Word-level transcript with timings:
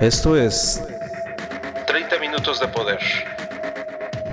Esto 0.00 0.36
es 0.36 0.84
30 1.86 2.18
minutos 2.18 2.60
de 2.60 2.68
poder. 2.68 2.98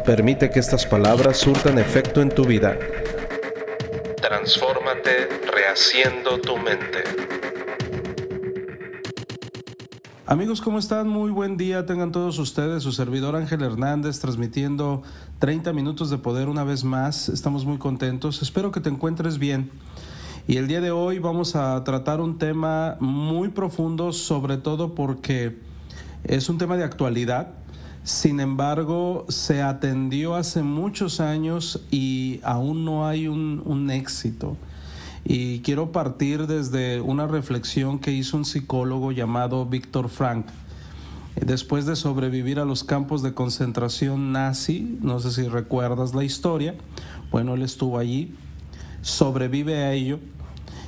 Permite 0.06 0.50
que 0.50 0.60
estas 0.60 0.86
palabras 0.86 1.38
surtan 1.38 1.80
efecto 1.80 2.22
en 2.22 2.28
tu 2.28 2.44
vida. 2.44 2.78
Transfórmate 4.22 5.30
rehaciendo 5.50 6.38
tu 6.42 6.58
mente. 6.58 7.04
Amigos, 10.26 10.60
¿cómo 10.60 10.80
están? 10.80 11.08
Muy 11.08 11.32
buen 11.32 11.56
día 11.56 11.86
tengan 11.86 12.12
todos 12.12 12.40
ustedes. 12.40 12.84
Su 12.84 12.92
servidor 12.92 13.38
Ángel 13.38 13.62
Hernández 13.62 14.20
transmitiendo 14.20 15.02
30 15.40 15.72
minutos 15.72 16.10
de 16.10 16.18
poder 16.18 16.50
una 16.50 16.66
vez 16.66 16.84
más. 16.84 17.30
Estamos 17.30 17.64
muy 17.64 17.78
contentos. 17.78 18.42
Espero 18.42 18.74
que 18.74 18.82
te 18.82 18.90
encuentres 18.90 19.38
bien. 19.38 19.72
Y 20.46 20.58
el 20.58 20.68
día 20.68 20.82
de 20.82 20.92
hoy 20.92 21.20
vamos 21.20 21.56
a 21.56 21.82
tratar 21.86 22.20
un 22.20 22.38
tema 22.38 22.98
muy 23.00 23.48
profundo, 23.48 24.12
sobre 24.12 24.58
todo 24.58 24.94
porque 24.94 25.58
es 26.26 26.50
un 26.50 26.58
tema 26.58 26.76
de 26.76 26.84
actualidad. 26.84 27.54
Sin 28.04 28.42
embargo, 28.42 29.26
se 29.30 29.62
atendió 29.62 30.36
hace 30.36 30.62
muchos 30.62 31.22
años 31.22 31.86
y 31.92 32.42
aún 32.44 32.84
no 32.84 33.08
hay 33.08 33.30
un, 33.30 33.90
éxito. 33.90 34.58
Y 35.24 35.60
quiero 35.60 35.94
partir 35.94 36.46
desde 36.46 37.00
una 37.00 37.26
reflexión 37.26 38.00
que 38.00 38.12
hizo 38.12 38.36
un 38.36 38.44
psicólogo 38.44 39.14
llamado 39.14 39.66
Víctor 39.66 40.10
Frank. 40.10 40.48
Después 41.40 41.86
de 41.86 41.96
sobrevivir 41.96 42.60
a 42.60 42.66
los 42.66 42.84
campos 42.84 43.24
de 43.24 43.34
concentración 43.34 44.34
nazi, 44.34 44.98
no 45.02 45.22
sé 45.22 45.32
si 45.32 45.48
recuerdas 45.48 46.14
la 46.14 46.26
historia, 46.26 46.76
bueno, 47.32 47.54
él 47.54 47.62
estuvo 47.62 47.98
allí, 47.98 48.36
sobrevive 49.04 49.84
a 49.84 49.94
ello 49.94 50.20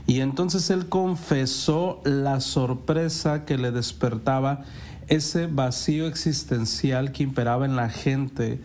y 0.08 0.22
entonces 0.22 0.70
él 0.70 0.88
confesó 0.88 2.02
la 2.04 2.40
sorpresa 2.40 3.46
que 3.46 3.58
le 3.58 3.72
despertaba 3.72 4.64
ese 5.08 5.48
vacío 5.48 6.08
existencial 6.08 7.12
que 7.12 7.24
imperaba 7.24 7.66
en 7.66 7.76
la 7.76 7.90
gente 7.90 8.62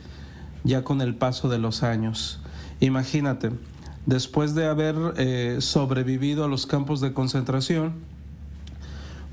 ya 0.64 0.84
con 0.84 1.00
el 1.00 1.14
paso 1.14 1.48
de 1.48 1.58
los 1.58 1.82
años. 1.82 2.40
Imagínate, 2.80 3.50
después 4.06 4.54
de 4.54 4.66
haber 4.66 4.96
eh, 5.16 5.56
sobrevivido 5.60 6.44
a 6.44 6.48
los 6.48 6.66
campos 6.66 7.00
de 7.00 7.12
concentración, 7.12 7.94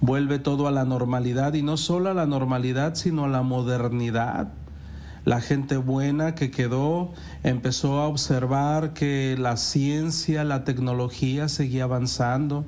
vuelve 0.02 0.40
todo 0.40 0.68
a 0.68 0.72
la 0.72 0.86
normalidad 0.86 1.54
y 1.54 1.62
no 1.62 1.78
solo 1.78 2.10
a 2.10 2.14
la 2.14 2.26
normalidad, 2.26 2.96
sino 2.96 3.26
a 3.26 3.30
la 3.30 3.42
modernidad 3.42 4.54
la 5.28 5.42
gente 5.42 5.76
buena 5.76 6.36
que 6.36 6.52
quedó 6.52 7.12
empezó 7.44 8.00
a 8.00 8.08
observar 8.08 8.94
que 8.94 9.36
la 9.38 9.58
ciencia, 9.58 10.46
la 10.46 10.64
tecnología 10.64 11.50
seguía 11.50 11.84
avanzando, 11.84 12.64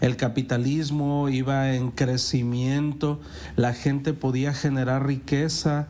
el 0.00 0.16
capitalismo 0.16 1.28
iba 1.28 1.74
en 1.74 1.90
crecimiento, 1.90 3.20
la 3.56 3.74
gente 3.74 4.14
podía 4.14 4.54
generar 4.54 5.04
riqueza, 5.04 5.88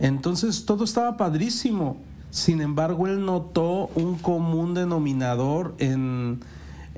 entonces 0.00 0.64
todo 0.66 0.82
estaba 0.82 1.16
padrísimo. 1.16 1.98
Sin 2.30 2.60
embargo, 2.60 3.06
él 3.06 3.24
notó 3.24 3.92
un 3.94 4.18
común 4.18 4.74
denominador 4.74 5.76
en, 5.78 6.40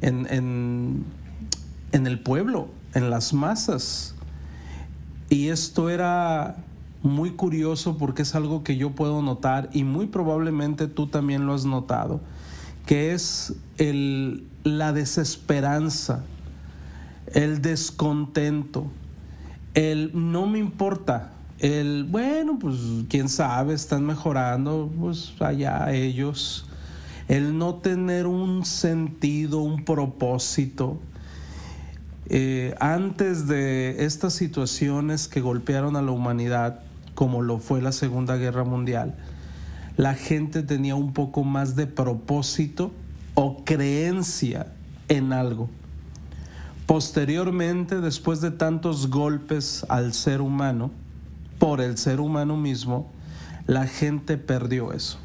en, 0.01 1.05
en 1.93 2.07
el 2.07 2.21
pueblo, 2.21 2.71
en 2.95 3.11
las 3.11 3.35
masas. 3.35 4.15
Y 5.29 5.49
esto 5.49 5.91
era 5.91 6.57
muy 7.03 7.33
curioso 7.33 7.99
porque 7.99 8.23
es 8.23 8.35
algo 8.35 8.63
que 8.63 8.77
yo 8.77 8.91
puedo 8.91 9.23
notar 9.23 9.69
y 9.73 9.85
muy 9.85 10.07
probablemente 10.07 10.87
tú 10.87 11.09
también 11.09 11.47
lo 11.47 11.55
has 11.55 11.65
notado, 11.65 12.21
que 12.87 13.13
es 13.13 13.55
el, 13.79 14.47
la 14.65 14.93
desesperanza, 14.93 16.25
el 17.33 17.61
descontento, 17.61 18.87
el 19.75 20.11
no 20.15 20.47
me 20.47 20.59
importa, 20.59 21.33
el 21.59 22.05
bueno, 22.05 22.59
pues 22.59 22.77
quién 23.09 23.29
sabe, 23.29 23.75
están 23.75 24.05
mejorando, 24.05 24.91
pues 24.99 25.33
allá 25.41 25.93
ellos, 25.93 26.67
el 27.29 27.57
no 27.57 27.77
tener 27.77 28.27
un 28.27 28.65
sentido, 28.65 29.61
un 29.61 29.85
propósito. 29.85 31.01
Eh, 32.27 32.75
antes 32.81 33.47
de 33.47 34.05
estas 34.05 34.33
situaciones 34.33 35.29
que 35.29 35.41
golpearon 35.41 35.97
a 35.97 36.03
la 36.03 36.13
humanidad, 36.13 36.81
como 37.23 37.41
lo 37.41 37.61
fue 37.61 37.81
la 37.81 37.93
Segunda 37.93 38.37
Guerra 38.37 38.65
Mundial, 38.65 39.15
la 39.97 40.15
gente 40.15 40.65
tenía 40.65 40.97
un 40.97 41.13
poco 41.13 41.45
más 41.45 41.77
de 41.77 41.87
propósito 41.87 42.91
o 43.35 43.63
creencia 43.65 44.73
en 45.07 45.33
algo. 45.33 45.71
Posteriormente, 46.85 48.01
después 48.01 48.41
de 48.41 48.51
tantos 48.51 49.09
golpes 49.09 49.87
al 49.89 50.15
ser 50.15 50.41
humano, 50.41 50.91
por 51.61 51.81
el 51.81 51.97
ser 51.97 52.19
humano 52.19 52.57
mismo, 52.57 53.09
la 53.69 53.87
gente 53.87 54.37
perdió 54.37 54.93
eso. 54.93 55.19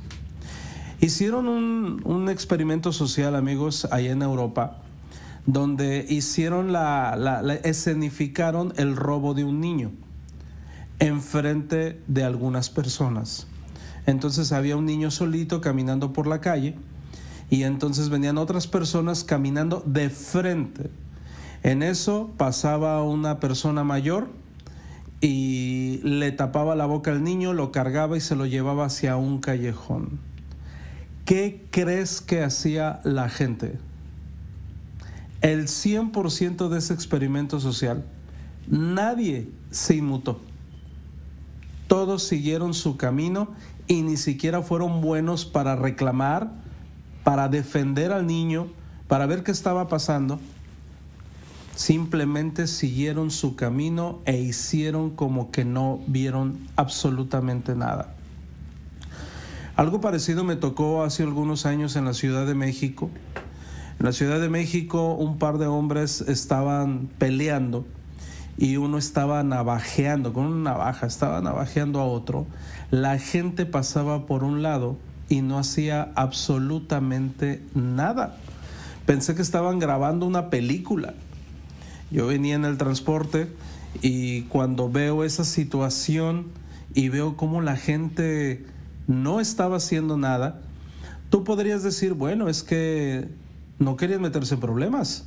Hicieron 1.02 1.48
un, 1.48 2.30
experimento 2.30 2.92
social, 2.92 3.36
amigos, 3.36 3.88
ahí 3.90 4.06
en 4.06 4.22
Europa, 4.22 4.84
donde 5.48 6.06
hicieron 6.08 6.72
la, 6.72 7.42
escenificaron 7.64 8.72
el 8.78 8.96
robo 8.96 9.34
de 9.34 9.46
un 9.46 9.60
niño 9.60 9.94
enfrente 11.00 12.02
de 12.08 12.24
algunas 12.24 12.70
personas. 12.70 13.48
Entonces 14.06 14.52
había 14.52 14.78
un 14.78 14.86
niño 14.86 15.12
solito 15.12 15.62
caminando 15.62 16.14
por 16.14 16.28
la 16.28 16.42
calle 16.42 16.76
y 17.50 17.64
entonces 17.64 18.10
venían 18.10 18.38
otras 18.38 18.68
personas 18.68 19.24
caminando 19.24 19.84
de 19.86 20.10
frente. 20.10 20.90
En 21.64 21.84
eso 21.84 22.32
pasaba 22.38 23.04
una 23.04 23.40
persona 23.40 23.84
mayor 23.84 24.30
y 25.20 26.00
le 26.04 26.32
tapaba 26.32 26.76
la 26.76 26.86
boca 26.86 27.12
al 27.12 27.24
niño, 27.24 27.54
lo 27.54 27.72
cargaba 27.72 28.18
y 28.18 28.22
se 28.22 28.36
lo 28.36 28.46
llevaba 28.46 28.86
hacia 28.86 29.18
un 29.18 29.40
callejón. 29.40 30.20
¿Qué 31.26 31.66
crees 31.72 32.22
que 32.22 32.44
hacía 32.44 33.02
la 33.04 33.28
gente? 33.28 33.78
El 35.42 35.68
100% 35.68 36.70
de 36.70 36.78
ese 36.78 36.94
experimento 36.94 37.60
social, 37.60 38.06
nadie 38.68 39.50
se 39.70 39.96
inmutó 39.96 40.40
todos 41.88 42.24
siguieron 42.24 42.74
su 42.74 42.98
camino 42.98 43.50
y 43.88 44.02
ni 44.02 44.18
siquiera 44.18 44.62
fueron 44.62 45.02
buenos 45.02 45.46
para 45.46 45.76
reclamar, 45.76 46.52
para 47.24 47.48
defender 47.48 48.12
al 48.12 48.28
niño, 48.28 48.68
para 49.08 49.26
ver 49.26 49.44
qué 49.44 49.52
estaba 49.52 49.88
pasando. 49.88 50.40
Simplemente 51.76 52.68
siguieron 52.68 53.32
su 53.32 53.56
camino 53.56 54.20
e 54.26 54.38
hicieron 54.38 55.12
como 55.12 55.52
que 55.52 55.64
no 55.64 56.00
vieron 56.08 56.58
absolutamente 56.76 57.76
nada. 57.76 58.14
Algo 59.76 60.02
parecido 60.02 60.44
me 60.44 60.56
tocó 60.56 61.04
hace 61.04 61.22
algunos 61.22 61.68
años 61.68 61.96
en 61.96 62.06
la 62.06 62.16
Ciudad 62.16 62.48
de 62.48 62.56
México. 62.56 63.12
En 64.00 64.06
la 64.06 64.12
Ciudad 64.12 64.42
de 64.42 64.50
México 64.50 65.14
un 65.14 65.38
par 65.38 65.60
de 65.60 65.68
hombres 65.68 66.22
estaban 66.22 67.10
peleando 67.20 67.86
y 68.58 68.78
uno 68.78 68.98
estaba 68.98 69.44
navajeando 69.44 70.34
con 70.34 70.46
una 70.46 70.72
navaja, 70.72 71.06
estaba 71.06 71.42
navajeando 71.42 72.00
a 72.00 72.06
otro, 72.06 72.48
la 72.90 73.20
gente 73.20 73.66
pasaba 73.66 74.26
por 74.26 74.44
un 74.44 74.64
lado 74.64 74.98
y 75.30 75.42
no 75.42 75.60
hacía 75.60 76.12
absolutamente 76.16 77.62
nada. 77.76 78.38
Pensé 79.06 79.36
que 79.36 79.42
estaban 79.42 79.80
grabando 79.80 80.26
una 80.26 80.50
película. 80.50 81.14
Yo 82.10 82.28
venía 82.28 82.56
en 82.56 82.66
el 82.66 82.78
transporte 82.78 83.48
y 84.02 84.44
cuando 84.44 84.90
veo 84.90 85.24
esa 85.24 85.44
situación 85.44 86.48
y 86.94 87.10
veo 87.10 87.38
cómo 87.38 87.62
la 87.62 87.76
gente 87.76 88.66
no 89.06 89.40
estaba 89.40 89.78
haciendo 89.78 90.18
nada, 90.18 90.62
tú 91.30 91.44
podrías 91.44 91.84
decir, 91.84 92.14
bueno, 92.14 92.50
es 92.50 92.64
que 92.64 93.30
no 93.78 93.98
querían 93.98 94.22
meterse 94.22 94.56
en 94.56 94.62
problemas 94.62 95.26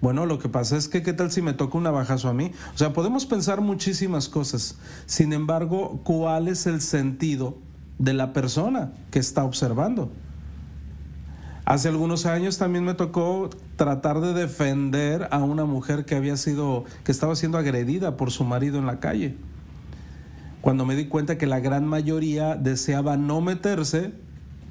bueno, 0.00 0.26
lo 0.26 0.38
que 0.38 0.48
pasa 0.48 0.76
es 0.76 0.88
que 0.88 1.02
qué 1.02 1.12
tal 1.12 1.30
si 1.30 1.42
me 1.42 1.52
toca 1.52 1.76
un 1.76 1.84
navajazo 1.84 2.28
a 2.28 2.34
mí. 2.34 2.52
O 2.74 2.78
sea, 2.78 2.92
podemos 2.92 3.26
pensar 3.26 3.60
muchísimas 3.60 4.28
cosas. 4.28 4.76
Sin 5.06 5.32
embargo, 5.32 6.00
¿cuál 6.04 6.48
es 6.48 6.66
el 6.66 6.80
sentido 6.80 7.58
de 7.98 8.14
la 8.14 8.32
persona 8.32 8.92
que 9.10 9.18
está 9.18 9.44
observando? 9.44 10.10
Hace 11.64 11.88
algunos 11.88 12.26
años 12.26 12.58
también 12.58 12.84
me 12.84 12.94
tocó 12.94 13.50
tratar 13.76 14.20
de 14.20 14.32
defender 14.32 15.28
a 15.32 15.38
una 15.40 15.64
mujer 15.64 16.04
que 16.04 16.14
había 16.14 16.36
sido, 16.36 16.84
que 17.04 17.12
estaba 17.12 17.36
siendo 17.36 17.58
agredida 17.58 18.16
por 18.16 18.30
su 18.30 18.44
marido 18.44 18.78
en 18.78 18.86
la 18.86 19.00
calle. 19.00 19.36
Cuando 20.62 20.86
me 20.86 20.96
di 20.96 21.08
cuenta 21.08 21.38
que 21.38 21.46
la 21.46 21.60
gran 21.60 21.86
mayoría 21.86 22.54
deseaba 22.54 23.16
no 23.16 23.40
meterse 23.40 24.12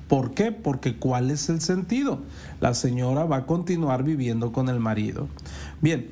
¿Por 0.08 0.34
qué? 0.34 0.52
Porque 0.52 0.98
¿cuál 0.98 1.32
es 1.32 1.50
el 1.50 1.62
sentido? 1.62 2.22
La 2.62 2.74
señora 2.74 3.26
va 3.26 3.38
a 3.38 3.46
continuar 3.46 4.04
viviendo 4.04 4.52
con 4.52 4.70
el 4.70 4.80
marido. 4.80 5.28
Bien, 5.82 6.12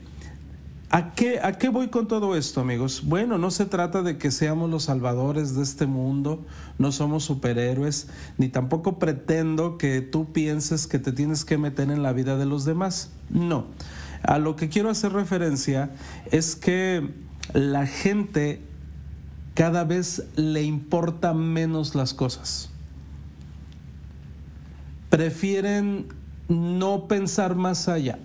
¿a 0.90 1.14
qué, 1.14 1.40
¿a 1.42 1.54
qué 1.54 1.70
voy 1.70 1.88
con 1.88 2.08
todo 2.08 2.36
esto, 2.36 2.60
amigos? 2.60 3.04
Bueno, 3.06 3.38
no 3.38 3.52
se 3.52 3.66
trata 3.66 4.02
de 4.02 4.18
que 4.18 4.32
seamos 4.32 4.70
los 4.70 4.84
salvadores 4.84 5.56
de 5.56 5.64
este 5.64 5.86
mundo, 5.86 6.46
no 6.78 6.92
somos 6.92 7.24
superhéroes, 7.24 8.08
ni 8.38 8.50
tampoco 8.50 9.00
pretendo 9.00 9.78
que 9.78 10.02
tú 10.02 10.34
pienses 10.34 10.88
que 10.88 11.00
te 11.00 11.14
tienes 11.14 11.46
que 11.46 11.58
meter 11.58 11.90
en 11.90 12.04
la 12.04 12.12
vida 12.12 12.36
de 12.36 12.46
los 12.46 12.66
demás. 12.66 13.12
No. 13.30 13.68
A 14.24 14.40
lo 14.40 14.56
que 14.56 14.70
quiero 14.70 14.90
hacer 14.90 15.14
referencia 15.14 15.92
es 16.32 16.56
que 16.56 17.14
la 17.54 17.88
gente 17.88 18.62
cada 19.54 19.86
vez 19.86 20.24
le 20.36 20.64
importa 20.64 21.34
menos 21.34 21.96
las 21.96 22.14
cosas. 22.14 22.72
Prefieren 25.16 26.08
no 26.50 27.08
pensar 27.08 27.56
más 27.56 27.88
allá. 27.88 28.20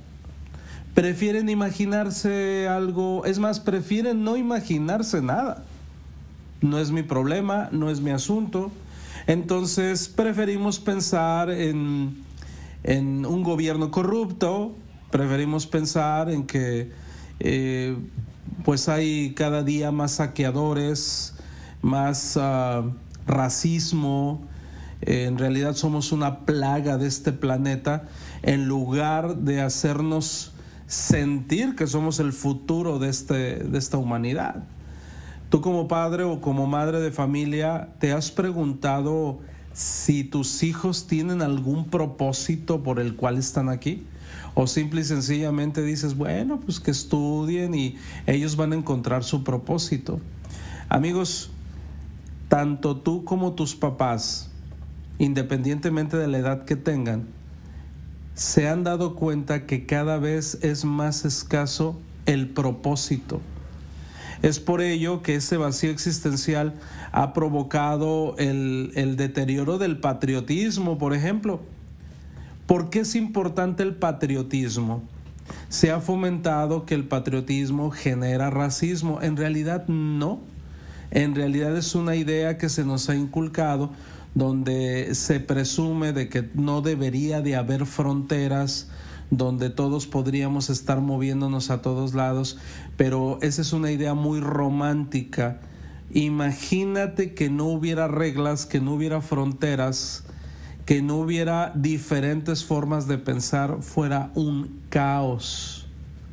Prefieren 0.93 1.49
imaginarse 1.49 2.67
algo, 2.67 3.25
es 3.27 3.39
más, 3.39 3.61
prefieren 3.61 4.25
no 4.25 4.37
imaginarse 4.37 5.23
nada. 5.23 5.63
No 6.61 6.81
es 6.81 6.91
mi 6.91 7.05
problema, 7.05 7.69
no 7.71 7.91
es 7.91 8.01
mi 8.01 8.11
asunto. 8.11 8.73
Entonces 9.29 10.09
preferimos 10.09 10.81
pensar 10.81 11.49
en, 11.49 12.25
en 12.83 13.25
un 13.25 13.45
gobierno 13.45 13.93
corrupto, 13.93 14.75
preferimos 15.13 15.69
pensar 15.69 16.29
en 16.29 16.45
que 16.45 16.91
eh, 17.39 17.97
pues 18.65 18.89
hay 18.89 19.33
cada 19.35 19.63
día 19.63 19.93
más 19.93 20.17
saqueadores, 20.17 21.35
más 21.83 22.37
uh, 22.37 22.91
racismo, 23.29 24.50
en 25.03 25.39
realidad 25.39 25.75
somos 25.75 26.13
una 26.13 26.41
plaga 26.41 26.99
de 26.99 27.07
este 27.07 27.33
planeta, 27.33 28.09
en 28.43 28.67
lugar 28.67 29.37
de 29.39 29.61
hacernos 29.61 30.53
sentir 30.87 31.77
que 31.77 31.87
somos 31.87 32.19
el 32.19 32.33
futuro 32.33 32.99
de, 32.99 33.09
este, 33.09 33.57
de 33.57 33.79
esta 33.79 33.97
humanidad. 33.97 34.65
Tú 35.49 35.61
como 35.61 35.89
padre 35.89 36.25
o 36.25 36.41
como 36.41 36.67
madre 36.67 37.01
de 37.01 37.13
familia, 37.13 37.91
¿te 37.99 38.13
has 38.13 38.31
preguntado 38.31 39.41
si 39.73 40.25
tus 40.25 40.63
hijos 40.63 41.07
tienen 41.07 41.43
algún 41.43 41.87
propósito 41.87 42.83
por 42.83 43.01
el 43.01 43.17
cual 43.17 43.39
están 43.39 43.69
aquí? 43.69 44.05
O 44.55 44.67
simple 44.67 45.01
y 45.01 45.05
sencillamente 45.05 45.83
dices, 45.83 46.17
bueno, 46.17 46.61
pues 46.61 46.81
que 46.81 46.91
estudien 46.91 47.75
y 47.75 47.97
ellos 48.27 48.57
van 48.57 48.73
a 48.73 48.77
encontrar 48.77 49.25
su 49.25 49.45
propósito. 49.45 50.21
Amigos, 50.89 51.51
tanto 52.49 52.97
tú 52.97 53.25
como 53.25 53.53
tus 53.53 53.77
papás, 53.77 54.50
independientemente 55.21 56.17
de 56.17 56.27
la 56.27 56.39
edad 56.39 56.65
que 56.65 56.77
tengan, 56.77 57.27
se 58.35 58.69
han 58.69 58.85
dado 58.85 59.15
cuenta 59.15 59.67
que 59.67 59.85
cada 59.85 60.19
vez 60.19 60.59
es 60.63 60.87
más 60.87 61.27
escaso 61.27 62.01
el 62.25 62.49
propósito. 62.49 63.43
Es 64.43 64.61
por 64.61 64.81
ello 64.81 65.21
que 65.21 65.35
ese 65.35 65.59
vacío 65.59 65.91
existencial 65.91 66.73
ha 67.13 67.35
provocado 67.35 68.35
el, 68.39 69.15
deterioro 69.19 69.77
del 69.77 70.01
patriotismo, 70.01 70.97
por 70.97 71.13
ejemplo. 71.13 71.61
¿Por 72.67 72.89
qué 72.89 73.01
es 73.01 73.15
importante 73.15 73.83
el 73.83 73.95
patriotismo? 73.95 75.03
Se 75.69 75.91
ha 75.91 76.01
fomentado 76.01 76.87
que 76.87 76.95
el 76.95 77.05
patriotismo 77.05 77.91
genera 77.91 78.49
racismo. 78.49 79.21
En 79.21 79.37
realidad 79.37 79.87
no. 79.87 80.41
En 81.11 81.35
realidad 81.35 81.77
es 81.77 81.95
una 81.95 82.17
idea 82.17 82.57
que 82.57 82.71
se 82.71 82.87
nos 82.87 83.11
ha 83.11 83.17
inculcado 83.17 83.91
donde 84.35 85.15
se 85.15 85.41
presume 85.41 86.13
de 86.13 86.29
que 86.29 86.49
no 86.55 86.83
debería 86.83 87.41
de 87.41 87.57
haber 87.57 87.87
fronteras, 87.87 88.89
donde 89.31 89.71
todos 89.71 90.07
podríamos 90.07 90.71
estar 90.71 91.01
moviéndonos 91.01 91.71
a 91.71 91.83
todos 91.83 92.15
lados, 92.15 92.59
pero 92.97 93.39
esa 93.43 93.63
es 93.63 93.73
una 93.73 93.91
idea 93.91 94.15
muy 94.15 94.41
romántica. 94.41 95.61
Imagínate 96.13 97.35
que 97.35 97.49
no 97.49 97.67
hubiera 97.67 98.09
reglas, 98.09 98.67
que 98.67 98.81
no 98.81 98.95
hubiera 98.95 99.21
fronteras, 99.21 100.25
que 100.85 101.03
no 101.03 101.19
hubiera 101.19 101.73
diferentes 101.77 102.65
formas 102.65 103.07
de 103.07 103.19
pensar, 103.19 103.79
fuera 103.81 104.33
un 104.35 104.81
caos. 104.89 105.87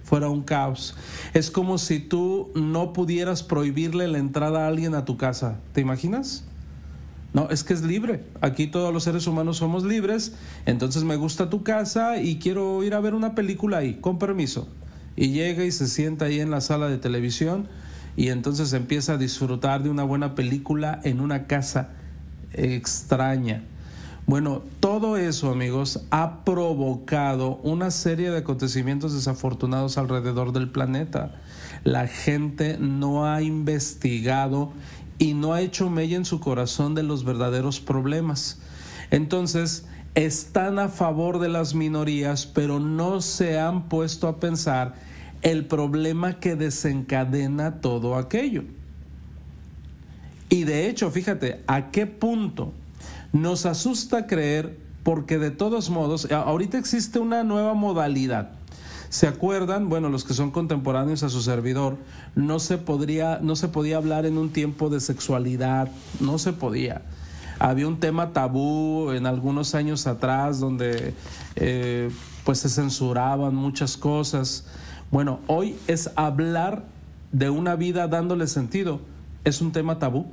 Fuera 0.03 0.29
un 0.29 0.41
caos. 0.41 0.95
Es 1.33 1.51
como 1.51 1.77
si 1.77 1.99
tú 1.99 2.49
no 2.55 2.93
pudieras 2.93 3.43
prohibirle 3.43 4.07
la 4.07 4.17
entrada 4.17 4.63
a 4.63 4.67
alguien 4.69 4.95
a 4.95 5.03
tu 5.03 5.17
casa. 5.17 5.59
¿Te 5.73 5.81
imaginas? 5.81 6.45
No, 7.37 7.51
es 7.51 7.63
que 7.63 7.75
es 7.75 7.83
libre. 7.83 8.23
Aquí 8.41 8.65
todos 8.65 8.91
los 8.91 9.03
seres 9.03 9.27
humanos 9.27 9.57
somos 9.57 9.83
libres. 9.83 10.33
Entonces 10.65 11.03
me 11.03 11.17
gusta 11.17 11.51
tu 11.51 11.61
casa 11.61 12.19
y 12.19 12.39
quiero 12.39 12.83
ir 12.83 12.95
a 12.95 12.99
ver 12.99 13.13
una 13.13 13.35
película 13.35 13.77
ahí, 13.77 13.99
con 14.01 14.17
permiso. 14.17 14.67
Y 15.15 15.29
llega 15.29 15.63
y 15.63 15.71
se 15.71 15.85
sienta 15.85 16.25
ahí 16.25 16.39
en 16.39 16.49
la 16.49 16.61
sala 16.61 16.87
de 16.87 16.97
televisión 16.97 17.67
y 18.15 18.29
entonces 18.29 18.73
empieza 18.73 19.13
a 19.13 19.17
disfrutar 19.17 19.83
de 19.83 19.91
una 19.91 20.03
buena 20.03 20.33
película 20.33 20.99
en 21.03 21.21
una 21.21 21.45
casa 21.45 21.91
extraña. 22.53 23.61
Bueno, 24.25 24.63
todo 24.79 25.15
eso, 25.15 25.51
amigos, 25.51 26.05
ha 26.09 26.43
provocado 26.43 27.57
una 27.63 27.91
serie 27.91 28.31
de 28.31 28.39
acontecimientos 28.39 29.13
desafortunados 29.13 29.99
alrededor 29.99 30.53
del 30.53 30.69
planeta. 30.71 31.35
La 31.83 32.07
gente 32.07 32.77
no 32.79 33.25
ha 33.25 33.41
investigado 33.41 34.73
y 35.19 35.33
no 35.33 35.53
ha 35.53 35.61
hecho 35.61 35.89
mella 35.89 36.17
en 36.17 36.25
su 36.25 36.39
corazón 36.39 36.95
de 36.95 37.03
los 37.03 37.23
verdaderos 37.23 37.79
problemas. 37.79 38.59
Entonces, 39.09 39.85
están 40.15 40.79
a 40.79 40.89
favor 40.89 41.39
de 41.39 41.49
las 41.49 41.75
minorías, 41.75 42.45
pero 42.45 42.79
no 42.79 43.21
se 43.21 43.59
han 43.59 43.87
puesto 43.87 44.27
a 44.27 44.39
pensar 44.39 44.95
el 45.41 45.65
problema 45.65 46.39
que 46.39 46.55
desencadena 46.55 47.81
todo 47.81 48.15
aquello. 48.15 48.63
Y 50.49 50.63
de 50.63 50.89
hecho, 50.89 51.11
fíjate, 51.11 51.61
¿a 51.67 51.91
qué 51.91 52.07
punto? 52.07 52.73
Nos 53.33 53.65
asusta 53.65 54.27
creer 54.27 54.77
porque 55.03 55.37
de 55.37 55.51
todos 55.51 55.89
modos, 55.89 56.29
ahorita 56.31 56.77
existe 56.77 57.19
una 57.19 57.43
nueva 57.43 57.73
modalidad. 57.73 58.51
¿Se 59.09 59.27
acuerdan? 59.27 59.87
Bueno, 59.87 60.09
los 60.09 60.23
que 60.25 60.33
son 60.33 60.51
contemporáneos 60.51 61.23
a 61.23 61.29
su 61.29 61.41
servidor, 61.41 61.97
no 62.35 62.59
se 62.59 62.77
podría, 62.77 63.39
no 63.41 63.55
se 63.55 63.69
podía 63.69 63.97
hablar 63.97 64.25
en 64.25 64.37
un 64.37 64.49
tiempo 64.49 64.89
de 64.89 64.99
sexualidad, 64.99 65.89
no 66.19 66.37
se 66.37 66.51
podía. 66.53 67.03
Había 67.59 67.87
un 67.87 67.99
tema 67.99 68.33
tabú 68.33 69.11
en 69.11 69.25
algunos 69.25 69.75
años 69.75 70.05
atrás 70.07 70.59
donde 70.59 71.13
eh, 71.55 72.11
pues 72.43 72.59
se 72.59 72.69
censuraban 72.69 73.55
muchas 73.55 73.97
cosas. 73.97 74.65
Bueno, 75.09 75.39
hoy 75.47 75.75
es 75.87 76.11
hablar 76.15 76.83
de 77.31 77.49
una 77.49 77.75
vida 77.75 78.07
dándole 78.07 78.47
sentido. 78.47 78.99
Es 79.43 79.61
un 79.61 79.71
tema 79.71 79.99
tabú. 79.99 80.27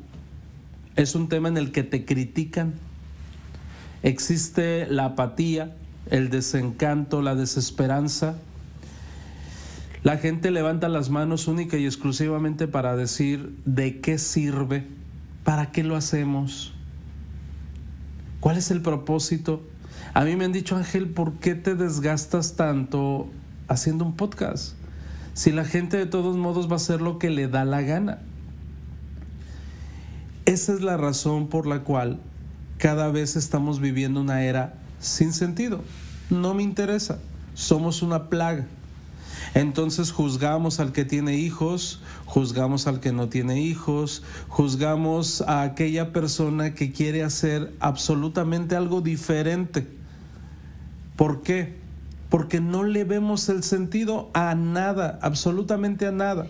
Es 0.97 1.15
un 1.15 1.29
tema 1.29 1.49
en 1.49 1.57
el 1.57 1.73
que 1.73 1.83
te 1.83 2.05
critican. 2.05 2.75
Existe 4.03 4.87
la 4.87 5.07
apatía, 5.07 5.75
el 6.11 6.29
desencanto, 6.29 7.23
la 7.23 7.35
desesperanza. 7.35 8.35
La 10.05 10.19
gente 10.19 10.51
levanta 10.51 10.91
las 10.91 11.09
manos 11.09 11.49
única 11.49 11.79
y 11.79 11.87
exclusivamente 11.87 12.69
para 12.69 12.95
decir 12.95 13.57
de 13.65 14.03
qué 14.03 14.19
sirve, 14.19 14.87
para 15.45 15.73
qué 15.73 15.83
lo 15.83 15.97
hacemos, 15.97 16.75
cuál 18.39 18.59
es 18.59 18.71
el 18.71 18.83
propósito. 18.83 19.63
A 20.13 20.27
mí 20.27 20.37
me 20.37 20.45
han 20.45 20.53
dicho, 20.53 20.77
Ángel, 20.77 21.09
¿por 21.09 21.33
qué 21.39 21.55
te 21.55 21.75
desgastas 21.75 22.55
tanto 22.55 23.31
haciendo 23.67 24.05
un 24.05 24.15
podcast? 24.15 24.75
Si 25.33 25.53
la 25.53 25.65
gente 25.65 25.97
de 25.97 26.05
todos 26.05 26.37
modos 26.37 26.69
va 26.69 26.75
a 26.75 26.77
hacer 26.77 27.01
lo 27.01 27.19
que 27.19 27.31
le 27.31 27.49
da 27.49 27.65
la 27.65 27.81
gana. 27.81 28.19
Esa 30.45 30.75
es 30.75 30.83
la 30.83 30.99
razón 30.99 31.49
por 31.49 31.67
la 31.67 31.81
cual 31.81 32.21
cada 32.77 33.11
vez 33.11 33.37
estamos 33.37 33.81
viviendo 33.81 34.21
una 34.21 34.45
era 34.45 34.75
sin 34.99 35.33
sentido. 35.33 35.81
No 36.29 36.53
me 36.53 36.63
interesa. 36.63 37.21
Somos 37.55 38.03
una 38.03 38.29
plaga. 38.29 38.67
Entonces 39.55 40.13
juzgamos 40.13 40.81
al 40.81 40.93
que 40.93 41.05
tiene 41.05 41.37
hijos, 41.37 42.01
juzgamos 42.27 42.87
al 42.87 43.01
que 43.01 43.13
no 43.13 43.29
tiene 43.29 43.61
hijos, 43.61 44.23
juzgamos 44.49 45.43
a 45.43 45.63
aquella 45.63 46.13
persona 46.13 46.75
que 46.75 46.93
quiere 46.93 47.23
hacer 47.23 47.73
absolutamente 47.81 48.77
algo 48.77 49.01
diferente. 49.01 49.87
¿Por 51.17 51.43
qué? 51.43 51.77
Porque 52.29 52.61
no 52.61 52.83
le 52.83 53.05
vemos 53.05 53.49
el 53.49 53.63
sentido 53.63 54.31
a 54.35 54.55
nada, 54.55 55.19
absolutamente 55.23 56.07
a 56.07 56.13
nada. 56.13 56.49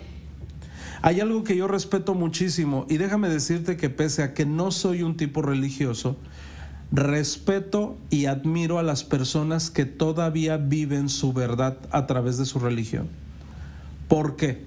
Hay 1.02 1.20
algo 1.20 1.44
que 1.44 1.54
yo 1.54 1.68
respeto 1.68 2.14
muchísimo 2.14 2.86
y 2.88 2.96
déjame 2.96 3.28
decirte 3.28 3.76
que 3.76 3.90
pese 3.90 4.22
a 4.22 4.32
que 4.32 4.46
no 4.46 4.70
soy 4.70 5.02
un 5.02 5.18
tipo 5.18 5.42
religioso, 5.42 6.16
respeto 6.92 7.98
y 8.10 8.26
admiro 8.26 8.78
a 8.78 8.82
las 8.82 9.04
personas 9.04 9.70
que 9.70 9.84
todavía 9.84 10.56
viven 10.56 11.08
su 11.08 11.32
verdad 11.32 11.78
a 11.90 12.06
través 12.06 12.38
de 12.38 12.44
su 12.44 12.58
religión. 12.58 13.08
¿Por 14.08 14.36
qué? 14.36 14.64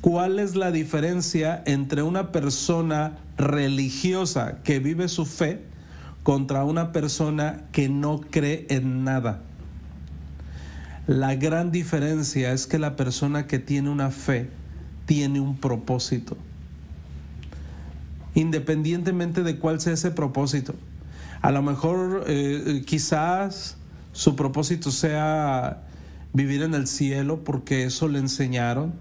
¿Cuál 0.00 0.38
es 0.38 0.54
la 0.54 0.70
diferencia 0.70 1.62
entre 1.66 2.02
una 2.02 2.30
persona 2.30 3.18
religiosa 3.36 4.62
que 4.62 4.78
vive 4.78 5.08
su 5.08 5.24
fe 5.26 5.64
contra 6.22 6.64
una 6.64 6.92
persona 6.92 7.64
que 7.72 7.88
no 7.88 8.20
cree 8.20 8.66
en 8.68 9.04
nada? 9.04 9.42
La 11.06 11.36
gran 11.36 11.70
diferencia 11.70 12.52
es 12.52 12.66
que 12.66 12.78
la 12.78 12.96
persona 12.96 13.46
que 13.46 13.58
tiene 13.58 13.90
una 13.90 14.10
fe 14.10 14.50
tiene 15.06 15.40
un 15.40 15.56
propósito. 15.56 16.36
Independientemente 18.34 19.42
de 19.42 19.58
cuál 19.58 19.80
sea 19.80 19.94
ese 19.94 20.10
propósito. 20.10 20.74
A 21.42 21.50
lo 21.50 21.62
mejor 21.62 22.24
eh, 22.26 22.62
eh, 22.66 22.82
quizás 22.84 23.76
su 24.12 24.36
propósito 24.36 24.90
sea 24.90 25.82
vivir 26.32 26.62
en 26.62 26.74
el 26.74 26.86
cielo 26.86 27.44
porque 27.44 27.84
eso 27.84 28.08
le 28.08 28.18
enseñaron 28.18 28.92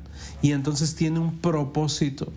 y 0.42 0.52
entonces 0.52 0.96
tiene 0.96 1.20
un 1.20 1.38
propósito. 1.40 2.32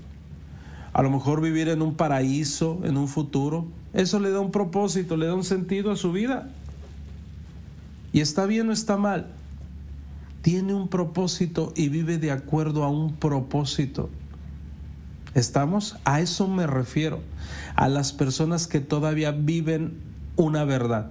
A 0.93 1.03
lo 1.03 1.11
mejor 1.11 1.41
vivir 1.41 1.69
en 1.69 1.83
un 1.83 1.95
paraíso, 1.95 2.81
en 2.83 2.97
un 2.97 3.09
futuro, 3.09 3.67
eso 3.93 4.19
le 4.19 4.31
da 4.31 4.41
un 4.41 4.51
propósito, 4.51 5.17
le 5.17 5.27
da 5.27 5.35
un 5.35 5.45
sentido 5.45 5.91
a 5.91 5.97
su 5.97 6.13
vida. 6.13 6.51
Y 8.13 8.21
está 8.21 8.47
bien 8.47 8.69
o 8.69 8.73
está 8.73 8.97
mal. 8.97 9.27
Tiene 10.43 10.75
un 10.75 10.89
propósito 10.89 11.73
y 11.77 11.89
vive 11.89 12.19
de 12.19 12.31
acuerdo 12.31 12.85
a 12.85 12.89
un 12.89 13.15
propósito. 13.15 14.09
¿Estamos? 15.35 15.97
A 16.05 16.21
eso 16.21 16.49
me 16.49 16.67
refiero. 16.67 17.21
A 17.75 17.89
las 17.89 18.13
personas 18.13 18.67
que 18.67 18.81
todavía 18.81 19.31
viven 19.31 19.99
una 20.37 20.65
verdad. 20.65 21.11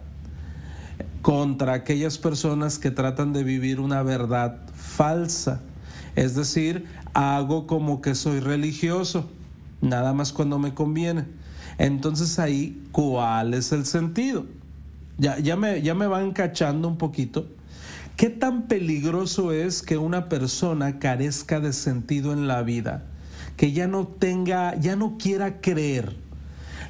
Contra 1.21 1.73
aquellas 1.73 2.17
personas 2.17 2.79
que 2.79 2.91
tratan 2.91 3.33
de 3.33 3.43
vivir 3.43 3.79
una 3.79 4.01
verdad 4.03 4.59
falsa. 4.73 5.61
Es 6.15 6.35
decir, 6.35 6.85
hago 7.13 7.67
como 7.67 8.01
que 8.01 8.15
soy 8.15 8.39
religioso, 8.39 9.29
nada 9.81 10.13
más 10.13 10.33
cuando 10.33 10.57
me 10.57 10.73
conviene. 10.73 11.25
Entonces 11.77 12.39
ahí, 12.39 12.81
¿cuál 12.91 13.53
es 13.53 13.71
el 13.71 13.85
sentido? 13.85 14.45
Ya, 15.19 15.37
ya, 15.39 15.55
me, 15.55 15.81
ya 15.81 15.93
me 15.93 16.07
van 16.07 16.31
cachando 16.31 16.87
un 16.87 16.97
poquito. 16.97 17.47
¿Qué 18.15 18.31
tan 18.31 18.67
peligroso 18.67 19.51
es 19.51 19.83
que 19.83 19.97
una 19.97 20.27
persona 20.27 20.97
carezca 20.97 21.59
de 21.59 21.71
sentido 21.71 22.33
en 22.33 22.47
la 22.47 22.63
vida? 22.63 23.03
Que 23.57 23.73
ya 23.73 23.87
no 23.87 24.07
tenga, 24.07 24.75
ya 24.79 24.95
no 24.95 25.17
quiera 25.17 25.59
creer. 25.59 26.15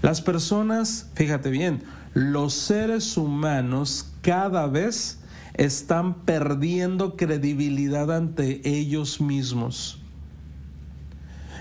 Las 0.01 0.21
personas, 0.21 1.09
fíjate 1.15 1.49
bien, 1.49 1.81
los 2.13 2.53
seres 2.53 3.17
humanos 3.17 4.11
cada 4.21 4.67
vez 4.67 5.19
están 5.55 6.21
perdiendo 6.21 7.15
credibilidad 7.15 8.15
ante 8.15 8.61
ellos 8.63 9.19
mismos. 9.19 9.99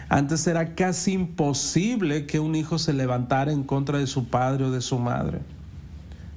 Antes 0.09 0.47
era 0.47 0.75
casi 0.75 1.13
imposible 1.13 2.27
que 2.27 2.39
un 2.39 2.55
hijo 2.55 2.79
se 2.79 2.93
levantara 2.93 3.53
en 3.53 3.65
contra 3.65 3.99
de 3.99 4.07
su 4.07 4.29
padre 4.29 4.65
o 4.65 4.71
de 4.71 4.81
su 4.81 4.99
madre. 4.99 5.41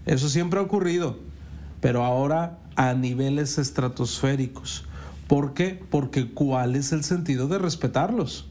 Eso 0.05 0.27
siempre 0.27 0.59
ha 0.59 0.63
ocurrido, 0.63 1.19
pero 1.81 2.03
ahora 2.03 2.57
a 2.75 2.93
niveles 2.93 3.57
estratosféricos. 3.57 4.85
¿Por 5.27 5.53
qué? 5.53 5.79
Porque 5.91 6.31
¿cuál 6.31 6.75
es 6.75 6.91
el 6.91 7.03
sentido 7.03 7.47
de 7.47 7.59
respetarlos? 7.59 8.48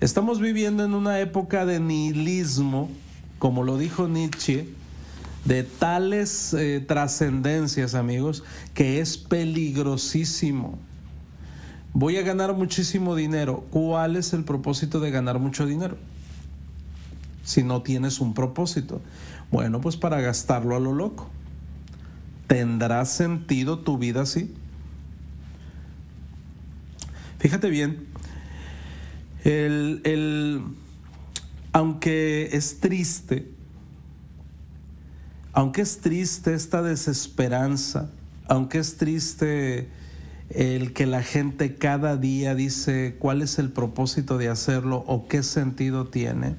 Estamos 0.00 0.40
viviendo 0.40 0.82
en 0.82 0.94
una 0.94 1.20
época 1.20 1.66
de 1.66 1.78
nihilismo, 1.78 2.88
como 3.38 3.62
lo 3.62 3.76
dijo 3.76 4.08
Nietzsche, 4.08 4.66
de 5.44 5.62
tales 5.62 6.54
eh, 6.54 6.80
trascendencias, 6.80 7.94
amigos, 7.94 8.42
que 8.72 9.00
es 9.00 9.18
peligrosísimo. 9.18 10.78
Voy 11.92 12.16
a 12.16 12.22
ganar 12.22 12.54
muchísimo 12.54 13.14
dinero. 13.14 13.66
¿Cuál 13.70 14.16
es 14.16 14.32
el 14.32 14.44
propósito 14.44 15.00
de 15.00 15.10
ganar 15.10 15.38
mucho 15.38 15.66
dinero? 15.66 15.98
Si 17.44 17.62
no 17.62 17.82
tienes 17.82 18.20
un 18.20 18.32
propósito. 18.32 19.02
Bueno, 19.50 19.82
pues 19.82 19.98
para 19.98 20.22
gastarlo 20.22 20.76
a 20.76 20.80
lo 20.80 20.94
loco. 20.94 21.28
¿Tendrá 22.46 23.04
sentido 23.04 23.80
tu 23.80 23.98
vida 23.98 24.22
así? 24.22 24.54
Fíjate 27.38 27.68
bien, 27.68 28.06
el, 29.44 30.00
el, 30.04 30.62
aunque 31.72 32.50
es 32.52 32.80
triste, 32.80 33.48
aunque 35.52 35.82
es 35.82 35.98
triste 35.98 36.54
esta 36.54 36.82
desesperanza, 36.82 38.10
aunque 38.48 38.78
es 38.78 38.96
triste 38.96 39.88
el 40.50 40.92
que 40.92 41.06
la 41.06 41.22
gente 41.22 41.76
cada 41.76 42.16
día 42.16 42.54
dice 42.54 43.16
cuál 43.18 43.42
es 43.42 43.58
el 43.58 43.70
propósito 43.70 44.36
de 44.36 44.48
hacerlo 44.48 45.04
o 45.06 45.28
qué 45.28 45.42
sentido 45.42 46.08
tiene, 46.08 46.56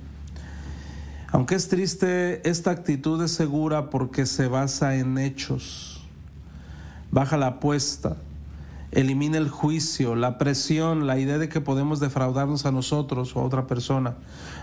aunque 1.32 1.56
es 1.56 1.70
triste, 1.70 2.48
esta 2.50 2.72
actitud 2.72 3.24
es 3.24 3.32
segura 3.32 3.90
porque 3.90 4.26
se 4.26 4.48
basa 4.48 4.96
en 4.96 5.18
hechos. 5.18 6.06
Baja 7.10 7.38
la 7.38 7.48
apuesta, 7.48 8.18
elimina 8.92 9.38
el 9.38 9.50
juicio, 9.50 10.16
la 10.16 10.38
presión, 10.38 11.08
la 11.08 11.20
idea 11.20 11.38
de 11.38 11.50
que 11.50 11.62
podemos 11.62 12.00
defraudarnos 12.00 12.66
a 12.66 12.72
nosotros 12.72 13.36
o 13.36 13.40
a 13.40 13.44
otra 13.44 13.68
persona. 13.68 14.16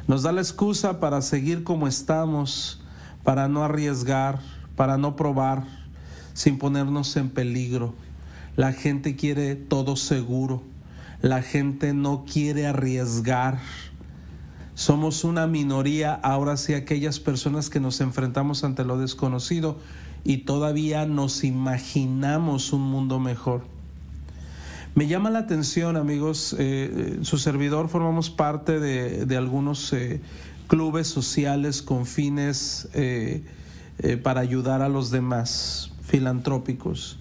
Nos 0.07 0.23
da 0.23 0.33
la 0.33 0.41
excusa 0.41 1.01
para 1.01 1.23
seguir 1.23 1.65
como 1.65 1.89
estamos, 1.89 2.81
para 3.25 3.49
no 3.49 3.65
arriesgar, 3.65 4.41
para 4.77 4.99
no 4.99 5.17
probar, 5.17 5.65
sin 6.35 6.59
ponernos 6.59 7.17
en 7.17 7.31
peligro. 7.31 7.95
La 8.57 8.73
gente 8.73 9.17
quiere 9.17 9.55
todo 9.55 9.97
seguro. 9.97 10.63
La 11.21 11.43
gente 11.43 11.95
no 11.95 12.25
quiere 12.25 12.67
arriesgar 12.67 13.59
somos 14.79 15.25
una 15.25 15.49
minoría, 15.49 16.15
ahora 16.15 16.57
sí, 16.57 16.73
aquellas 16.73 17.19
personas 17.19 17.69
que 17.69 17.81
nos 17.81 18.01
enfrentamos 18.01 18.63
ante 18.63 18.85
lo 18.85 18.97
desconocido 18.97 19.77
y 20.23 20.45
todavía 20.45 21.05
nos 21.05 21.43
imaginamos 21.43 22.73
un 22.73 22.83
mundo 22.83 23.19
mejor. 23.19 23.78
Me 24.99 25.07
llama 25.07 25.31
la 25.31 25.39
atención, 25.39 25.97
amigos, 25.97 26.57
eh, 26.59 27.21
su 27.23 27.39
servidor 27.39 27.89
formamos 27.89 28.31
parte 28.31 28.81
de, 28.81 29.37
algunos 29.37 29.93
eh, 29.93 30.21
clubes 30.67 31.07
sociales 31.07 31.83
con 31.83 32.05
fines 32.05 32.89
eh, 32.95 33.45
para 34.25 34.41
ayudar 34.41 34.83
a 34.83 34.89
los 34.89 35.13
demás, 35.13 35.93
filantrópicos. 36.03 37.21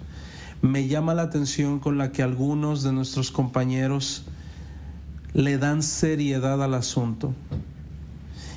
Me 0.64 0.88
llama 0.88 1.14
la 1.14 1.22
atención 1.22 1.78
con 1.78 2.00
la 2.00 2.12
que 2.12 2.24
algunos 2.24 2.82
de 2.82 2.94
nuestros 2.94 3.30
compañeros 3.30 4.26
le 5.34 5.60
dan 5.60 5.84
seriedad 5.84 6.64
al 6.64 6.74
asunto 6.74 7.36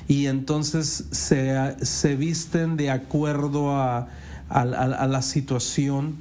y 0.07 0.25
entonces 0.25 1.05
se, 1.11 2.15
visten 2.15 2.75
de 2.75 2.89
acuerdo 2.89 3.69
a, 3.79 4.07
la 4.49 5.21
situación, 5.21 6.15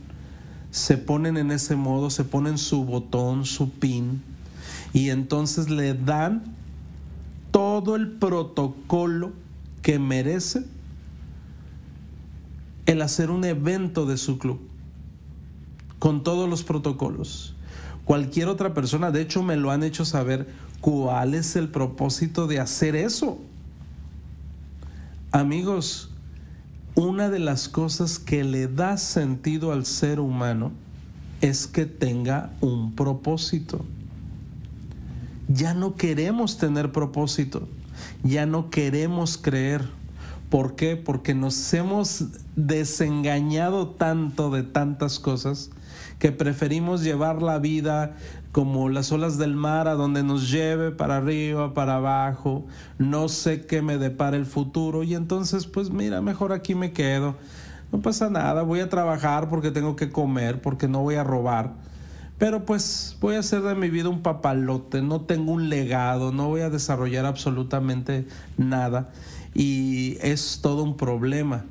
se 0.71 0.99
ponen 0.99 1.37
en 1.37 1.51
ese 1.51 1.77
modo, 1.77 2.11
se 2.11 2.25
ponen 2.25 2.59
su 2.59 2.85
botón, 2.85 3.45
su 3.45 3.71
pin, 3.71 4.23
y 4.93 5.11
entonces 5.11 5.71
le 5.71 5.95
dan 5.95 6.55
todo 7.51 7.97
el 7.97 8.13
protocolo 8.13 9.33
que 9.83 9.99
merece 9.99 10.65
el 12.87 13.03
hacer 13.03 13.31
un 13.31 13.45
evento 13.45 14.07
de 14.07 14.17
su 14.17 14.39
club, 14.39 14.61
con 15.99 16.23
todos 16.23 16.49
los 16.49 16.63
protocolos 16.63 17.55
cualquier 18.11 18.49
otra 18.49 18.75
persona. 18.75 19.13
De 19.13 19.21
hecho, 19.21 19.45
me 19.45 19.55
lo 19.55 19.71
han 19.71 19.85
hecho 19.85 20.05
saber 20.05 20.49
cuál 20.81 21.33
es 21.35 21.55
el 21.55 21.69
propósito 21.69 22.49
de 22.49 22.59
hacer 22.59 22.97
eso. 22.97 23.39
Amigos, 25.31 26.11
una 27.01 27.31
de 27.31 27.39
las 27.39 27.71
cosas 27.71 28.19
que 28.19 28.45
le 28.45 28.69
da 28.69 28.99
sentido 28.99 29.73
al 29.73 29.87
ser 29.87 30.21
humano 30.21 30.71
es 31.41 31.67
que 31.67 31.87
tenga 31.87 32.51
un 32.61 32.95
propósito. 32.95 33.87
Ya 35.49 35.73
no 35.73 35.97
queremos 35.97 36.59
tener 36.59 36.93
propósito, 36.93 37.67
ya 38.23 38.45
no 38.45 38.69
queremos 38.69 39.39
creer. 39.39 39.89
¿Por 40.51 40.77
qué? 40.77 40.97
Porque 40.97 41.35
nos 41.35 41.73
hemos 41.73 42.25
desengañado 42.55 43.89
tanto 43.89 44.51
de 44.51 44.63
tantas 44.63 45.19
cosas 45.19 45.71
que 46.21 46.31
preferimos 46.33 47.03
llevar 47.03 47.43
la 47.43 47.59
vida 47.59 48.15
como 48.53 48.91
las 48.91 49.11
olas 49.11 49.39
del 49.39 49.55
mar 49.55 49.89
a 49.89 49.95
donde 49.95 50.23
nos 50.23 50.51
lleve 50.51 50.91
para 50.91 51.17
arriba, 51.17 51.73
para 51.73 51.97
abajo, 51.97 52.67
no 52.99 53.29
sé 53.29 53.65
qué 53.65 53.81
me 53.81 53.97
depara 53.97 54.37
el 54.37 54.45
futuro 54.45 55.03
y 55.03 55.15
entonces 55.15 55.67
pues 55.67 55.91
mira, 55.91 56.21
mejor 56.21 56.53
aquí 56.53 56.77
me 56.77 56.93
quedo. 56.93 57.37
No 57.91 58.01
pasa 58.03 58.29
nada, 58.29 58.63
voy 58.63 58.81
a 58.81 58.89
trabajar 58.89 59.49
porque 59.49 59.71
tengo 59.71 59.97
que 59.97 60.11
comer, 60.11 60.61
porque 60.61 60.87
no 60.87 61.01
voy 61.01 61.17
a 61.17 61.25
robar. 61.25 61.73
Pero 62.39 62.65
pues 62.65 63.17
voy 63.21 63.37
a 63.37 63.41
hacer 63.41 63.63
de 63.63 63.75
mi 63.75 63.89
vida 63.89 64.11
un 64.11 64.23
papalote, 64.23 65.03
no 65.03 65.23
tengo 65.23 65.53
un 65.53 65.71
legado, 65.71 66.33
no 66.33 66.49
voy 66.49 66.61
a 66.61 66.71
desarrollar 66.71 67.25
absolutamente 67.25 68.27
nada. 68.59 69.11
Y 69.55 70.19
es 70.21 70.61
todo 70.63 70.83
un 70.83 70.97
problema. 70.97 71.65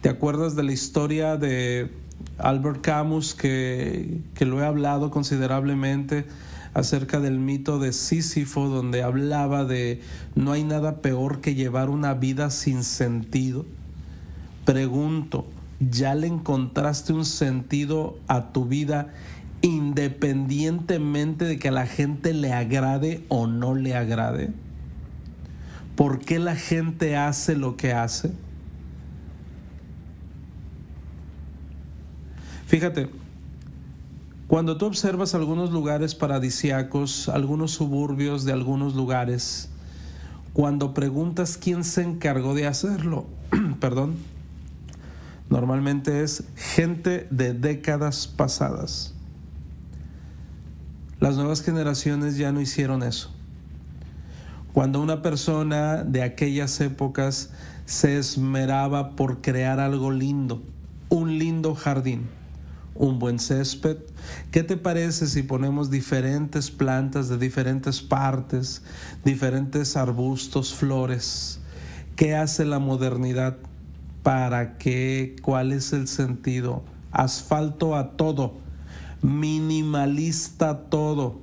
¿Te 0.00 0.08
acuerdas 0.08 0.56
de 0.56 0.62
la 0.62 0.72
historia 0.72 1.36
de 1.36 2.01
Albert 2.42 2.80
Camus, 2.80 3.34
que, 3.34 4.20
lo 4.40 4.60
he 4.60 4.66
hablado 4.66 5.10
considerablemente 5.10 6.26
acerca 6.74 7.20
del 7.20 7.38
mito 7.38 7.78
de 7.78 7.92
Sísifo, 7.92 8.68
donde 8.68 9.02
hablaba 9.02 9.64
de 9.64 10.00
no 10.34 10.52
hay 10.52 10.64
nada 10.64 11.00
peor 11.00 11.40
que 11.40 11.54
llevar 11.54 11.88
una 11.88 12.14
vida 12.14 12.50
sin 12.50 12.82
sentido. 12.82 13.64
Pregunto, 14.64 15.46
¿ya 15.78 16.14
le 16.16 16.26
encontraste 16.26 17.12
un 17.12 17.24
sentido 17.24 18.18
a 18.26 18.52
tu 18.52 18.64
vida 18.64 19.12
independientemente 19.60 21.44
de 21.44 21.58
que 21.60 21.68
a 21.68 21.72
la 21.72 21.86
gente 21.86 22.34
le 22.34 22.52
agrade 22.52 23.24
o 23.28 23.46
no 23.46 23.74
le 23.74 23.94
agrade? 23.94 24.50
¿Por 25.94 26.18
qué 26.18 26.40
la 26.40 26.56
gente 26.56 27.16
hace 27.16 27.54
lo 27.54 27.76
que 27.76 27.92
hace? 27.92 28.32
Fíjate, 32.72 33.10
Cuando 34.46 34.78
tú 34.78 34.86
observas 34.86 35.34
algunos 35.34 35.72
lugares 35.72 36.14
paradisiacos, 36.14 37.28
algunos 37.28 37.72
suburbios 37.72 38.46
de 38.46 38.52
algunos 38.54 38.94
lugares, 38.94 39.68
cuando 40.54 40.94
preguntas 40.94 41.58
quién 41.58 41.84
se 41.84 42.00
encargó 42.00 42.54
de 42.54 42.66
hacerlo, 42.66 43.26
perdón, 43.80 44.14
normalmente 45.50 46.22
es 46.22 46.44
gente 46.56 47.26
de 47.30 47.52
décadas 47.52 48.26
pasadas. 48.26 49.12
Las 51.20 51.36
nuevas 51.36 51.60
generaciones 51.60 52.38
ya 52.38 52.52
no 52.52 52.62
hicieron 52.62 53.02
eso. 53.02 53.30
Cuando 54.72 55.02
una 55.02 55.20
persona 55.20 56.04
de 56.04 56.22
aquellas 56.22 56.80
épocas 56.80 57.50
se 57.84 58.16
esmeraba 58.16 59.10
por 59.10 59.42
crear 59.42 59.78
algo 59.78 60.10
lindo, 60.10 60.62
un 61.10 61.38
lindo 61.38 61.74
jardín, 61.74 62.30
un 62.94 63.18
buen 63.18 63.38
césped. 63.38 63.96
¿Qué 64.50 64.62
te 64.62 64.76
parece 64.76 65.26
si 65.26 65.42
ponemos 65.42 65.90
diferentes 65.90 66.70
plantas 66.70 67.28
de 67.28 67.38
diferentes 67.38 68.00
partes, 68.02 68.82
diferentes 69.24 69.96
arbustos, 69.96 70.74
flores? 70.74 71.60
¿Qué 72.16 72.34
hace 72.34 72.64
la 72.64 72.78
modernidad? 72.78 73.56
¿Para 74.22 74.78
qué? 74.78 75.36
¿Cuál 75.42 75.72
es 75.72 75.92
el 75.92 76.06
sentido? 76.06 76.82
Asfalto 77.10 77.96
a 77.96 78.12
todo, 78.12 78.54
minimalista 79.20 80.84
todo, 80.88 81.40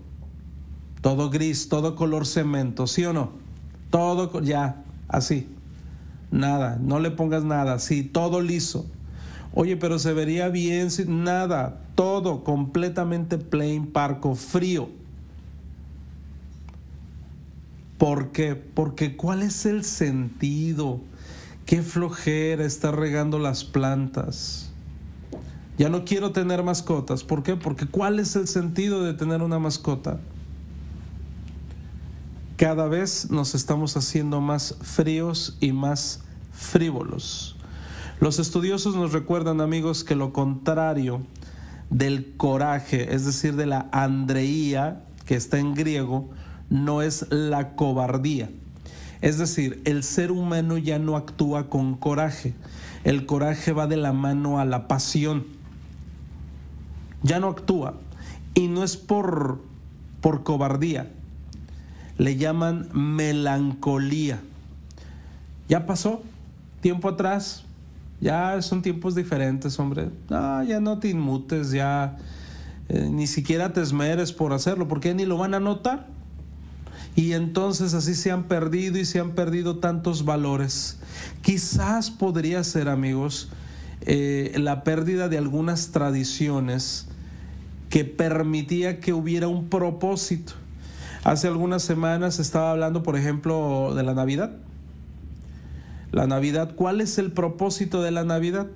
todo 1.01 1.29
gris, 1.29 1.70
todo 1.70 1.96
color 1.96 2.25
cemento, 2.25 2.88
¿sí 2.88 3.06
o 3.06 3.13
no? 3.13 3.34
Todo 3.89 4.41
ya, 4.41 4.84
así, 5.08 5.48
nada, 6.32 6.79
no 6.82 7.00
le 7.00 7.12
pongas 7.12 7.44
nada, 7.44 7.79
sí, 7.79 8.03
todo 8.03 8.41
liso 8.41 8.88
Oye, 9.53 9.77
pero 9.77 10.00
se 10.00 10.13
vería 10.13 10.50
bien 10.50 10.91
sin 10.91 11.24
nada, 11.24 11.82
todo 11.96 12.44
completamente 12.44 13.38
plain, 13.38 13.88
parco, 13.88 14.36
frío. 14.36 14.89
¿Por 17.98 18.32
qué? 18.32 18.56
Porque 18.56 19.18
¿cuál 19.18 19.44
es 19.44 19.65
el 19.65 19.84
sentido? 19.84 21.01
Qué 21.65 21.82
flojera 21.82 22.65
estar 22.65 22.98
regando 22.98 23.39
las 23.39 23.63
plantas. 23.63 24.72
Ya 25.77 25.89
no 25.89 26.06
quiero 26.06 26.32
tener 26.32 26.63
mascotas. 26.63 27.24
¿Por 27.24 27.44
qué? 27.44 27.56
Porque 27.56 27.88
¿cuál 27.88 28.20
es 28.20 28.36
el 28.36 28.48
sentido 28.48 29.03
de 29.03 29.13
tener 29.13 29.41
una 29.41 29.60
mascota? 29.60 30.20
Cada 32.58 32.88
vez 32.88 33.29
nos 33.32 33.56
estamos 33.56 33.96
haciendo 33.96 34.41
más 34.41 34.75
fríos 34.82 35.58
y 35.60 35.72
más 35.72 36.22
frívolos. 36.51 37.56
Los 38.20 38.38
estudiosos 38.38 38.96
nos 38.96 39.14
recuerdan, 39.14 39.62
amigos, 39.62 40.04
que 40.04 40.14
lo 40.14 40.34
contrario 40.34 41.22
del 41.90 42.36
coraje, 42.36 43.16
es 43.16 43.26
decir, 43.26 43.56
de 43.56 43.66
la 43.66 43.88
andreía, 43.94 45.06
que 45.26 45.36
está 45.36 45.58
en 45.58 45.74
griego, 45.74 46.30
no 46.70 47.02
es 47.02 47.28
la 47.30 47.76
cobardía. 47.76 48.50
Es 49.22 49.38
decir, 49.38 49.82
el 49.86 50.04
ser 50.04 50.32
humano 50.32 50.78
ya 50.78 51.00
no 51.00 51.16
actúa 51.16 51.70
con 51.70 51.96
coraje. 51.96 52.56
El 53.06 53.26
coraje 53.26 53.72
va 53.72 53.88
de 53.88 53.96
la 53.96 54.12
mano 54.12 54.60
a 54.60 54.66
la 54.66 54.90
pasión. 54.90 55.46
Ya 57.24 57.40
no 57.40 57.48
actúa. 57.48 57.96
Y 58.54 58.68
no 58.68 58.84
es 58.84 58.98
por, 58.98 59.62
por 60.20 60.44
cobardía. 60.44 61.10
Le 62.18 62.36
llaman 62.36 62.90
melancolía. 62.92 64.42
Ya 65.70 65.86
pasó. 65.86 66.22
Tiempo 66.82 67.10
atrás, 67.10 67.66
ya 68.22 68.62
son 68.62 68.82
tiempos 68.82 69.16
diferentes, 69.16 69.80
hombre. 69.80 70.10
No, 70.30 70.64
ya 70.64 70.80
no 70.80 71.00
te 71.00 71.10
inmutes, 71.10 71.72
ya 71.72 72.18
eh, 72.90 73.10
ni 73.10 73.28
siquiera 73.28 73.72
te 73.72 73.82
esmeres 73.82 74.34
por 74.34 74.54
hacerlo, 74.54 74.88
porque 74.88 75.14
ni 75.14 75.26
lo 75.26 75.38
van 75.38 75.54
a 75.54 75.60
notar. 75.60 76.08
Y 77.16 77.34
entonces 77.34 77.94
así 77.94 78.16
se 78.16 78.32
han 78.32 78.44
perdido 78.44 78.98
y 78.98 79.05
se 79.05 79.20
han 79.20 79.32
perdido 79.32 79.77
tantos 79.77 80.25
valores. 80.25 80.98
Quizás 81.42 82.12
podría 82.12 82.64
ser, 82.64 82.90
amigos, 82.90 83.50
eh, 84.01 84.53
la 84.58 84.84
pérdida 84.84 85.27
de 85.27 85.38
algunas 85.38 85.92
tradiciones 85.92 87.08
que 87.90 88.05
permitía 88.05 89.00
que 89.00 89.14
hubiera 89.14 89.48
un 89.48 89.70
propósito. 89.70 90.53
Hace 91.24 91.48
algunas 91.48 91.84
semanas 91.84 92.40
estaba 92.40 92.72
hablando, 92.72 93.03
por 93.03 93.18
ejemplo, 93.18 93.94
de 93.96 94.03
la 94.03 94.14
Navidad 94.14 94.51
la 96.11 96.27
Navidad, 96.27 96.75
¿cuál 96.75 97.01
es 97.01 97.17
el 97.17 97.31
propósito 97.31 98.01
de 98.01 98.11
la 98.11 98.24
Navidad? 98.24 98.67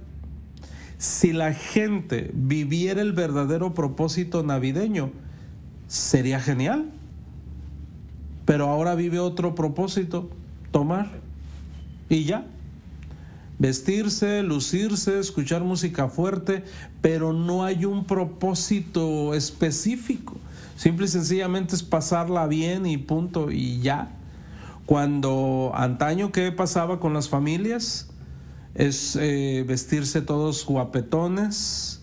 Si 0.98 1.34
la 1.34 1.54
gente 1.54 2.32
viviera 2.34 3.02
el 3.02 3.14
verdadero 3.14 3.74
propósito 3.74 4.44
navideño, 4.44 5.12
sería 5.88 6.40
genial. 6.40 6.92
Pero 8.46 8.70
ahora 8.70 8.96
vive 8.96 9.20
otro 9.20 9.56
propósito, 9.56 10.30
tomar 10.72 11.12
y 12.10 12.26
ya. 12.26 12.46
Vestirse, 13.60 14.44
lucirse, 14.44 15.20
escuchar 15.20 15.64
música 15.64 16.10
fuerte, 16.10 16.64
pero 17.02 17.34
no 17.34 17.64
hay 17.64 17.86
un 17.86 18.06
propósito 18.06 19.34
específico. 19.34 20.36
Simple 20.76 21.06
y 21.06 21.10
sencillamente 21.10 21.76
es 21.76 21.84
pasarla 21.84 22.48
bien 22.48 22.86
y 22.86 22.98
punto 22.98 23.52
y 23.52 23.80
ya. 23.80 24.12
Cuando 24.86 25.72
antaño, 25.76 26.34
¿qué 26.34 26.52
pasaba 26.52 27.00
con 27.00 27.14
las 27.14 27.30
familias? 27.30 28.10
Es 28.76 29.16
eh, 29.16 29.64
vestirse 29.66 30.22
todos 30.22 30.66
guapetones, 30.66 32.02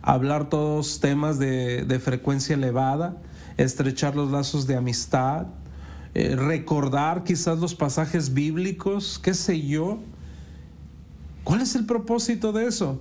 hablar 0.00 0.48
todos 0.48 1.00
temas 1.00 1.38
de, 1.38 2.00
frecuencia 2.02 2.54
elevada, 2.54 3.18
estrechar 3.58 4.16
los 4.16 4.30
lazos 4.30 4.66
de 4.66 4.76
amistad, 4.76 5.46
eh, 6.14 6.34
recordar 6.36 7.22
quizás 7.22 7.58
los 7.58 7.74
pasajes 7.74 8.32
bíblicos, 8.32 9.18
qué 9.18 9.34
sé 9.34 9.60
yo. 9.60 9.98
¿Cuál 11.44 11.60
es 11.60 11.74
el 11.74 11.84
propósito 11.84 12.52
de 12.52 12.66
eso? 12.66 12.98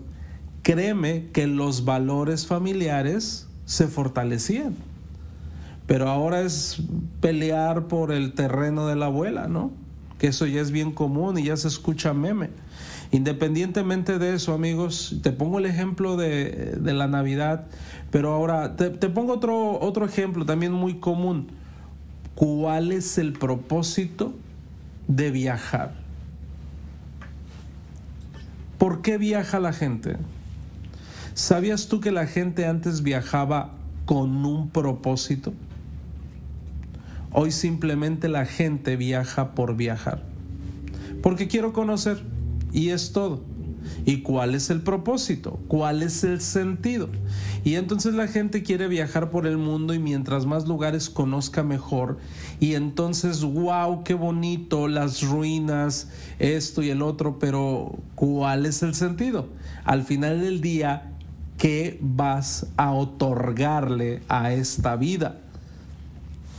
Créeme 0.61 1.29
que 1.31 1.47
los 1.47 1.85
valores 1.85 2.47
familiares 2.47 3.47
se 3.65 3.87
fortalecían 3.87 4.75
pero 5.91 6.07
ahora 6.07 6.39
es 6.39 6.81
pelear 7.19 7.87
por 7.87 8.13
el 8.13 8.31
terreno 8.31 8.87
de 8.87 8.95
la 8.95 9.07
abuela, 9.07 9.49
¿no? 9.49 9.73
Que 10.19 10.27
eso 10.27 10.45
ya 10.45 10.61
es 10.61 10.71
bien 10.71 10.93
común 10.93 11.37
y 11.37 11.43
ya 11.43 11.57
se 11.57 11.67
escucha 11.67 12.13
meme. 12.13 12.49
Independientemente 13.11 14.17
de 14.17 14.35
eso, 14.35 14.53
amigos, 14.53 15.19
te 15.21 15.33
pongo 15.33 15.59
el 15.59 15.65
ejemplo 15.65 16.15
de, 16.15 16.79
la 16.81 17.09
Navidad, 17.09 17.65
pero 18.09 18.31
ahora 18.31 18.77
te, 18.77 18.89
te, 18.89 19.09
pongo 19.09 19.33
otro, 19.33 19.81
otro 19.81 20.05
ejemplo 20.05 20.45
también 20.45 20.71
muy 20.71 20.99
común. 21.01 21.49
¿Cuál 22.35 22.93
es 22.93 23.17
el 23.17 23.33
propósito 23.33 24.33
de 25.09 25.29
viajar? 25.29 25.95
¿Por 28.77 29.01
qué 29.01 29.17
viaja 29.17 29.59
la 29.59 29.73
gente? 29.73 30.15
¿Sabías 31.33 31.89
tú 31.89 31.99
que 31.99 32.11
la 32.11 32.27
gente 32.27 32.65
antes 32.65 33.03
viajaba 33.03 33.73
con 34.05 34.45
un 34.45 34.69
propósito? 34.69 35.51
Hoy 37.33 37.51
simplemente 37.51 38.27
la 38.27 38.45
gente 38.45 38.97
viaja 38.97 39.55
por 39.55 39.75
viajar. 39.75 40.23
Porque 41.21 41.47
quiero 41.47 41.71
conocer. 41.71 42.23
Y 42.73 42.89
es 42.89 43.11
todo. 43.11 43.43
¿Y 44.05 44.21
cuál 44.21 44.55
es 44.55 44.69
el 44.69 44.81
propósito? 44.81 45.59
¿Cuál 45.67 46.03
es 46.03 46.23
el 46.23 46.41
sentido? 46.41 47.09
Y 47.63 47.75
entonces 47.75 48.13
la 48.13 48.27
gente 48.27 48.63
quiere 48.63 48.87
viajar 48.87 49.29
por 49.29 49.47
el 49.47 49.57
mundo 49.57 49.93
y 49.93 49.99
mientras 49.99 50.45
más 50.45 50.67
lugares 50.67 51.09
conozca 51.09 51.63
mejor. 51.63 52.17
Y 52.59 52.75
entonces, 52.75 53.43
wow, 53.43 54.03
qué 54.03 54.13
bonito, 54.13 54.87
las 54.87 55.21
ruinas, 55.23 56.09
esto 56.39 56.81
y 56.81 56.89
el 56.89 57.01
otro, 57.01 57.39
pero 57.39 57.99
¿cuál 58.15 58.65
es 58.65 58.83
el 58.83 58.93
sentido? 58.93 59.47
Al 59.83 60.03
final 60.03 60.41
del 60.41 60.61
día, 60.61 61.13
¿qué 61.57 61.97
vas 62.01 62.67
a 62.77 62.91
otorgarle 62.91 64.21
a 64.27 64.53
esta 64.53 64.95
vida? 64.95 65.39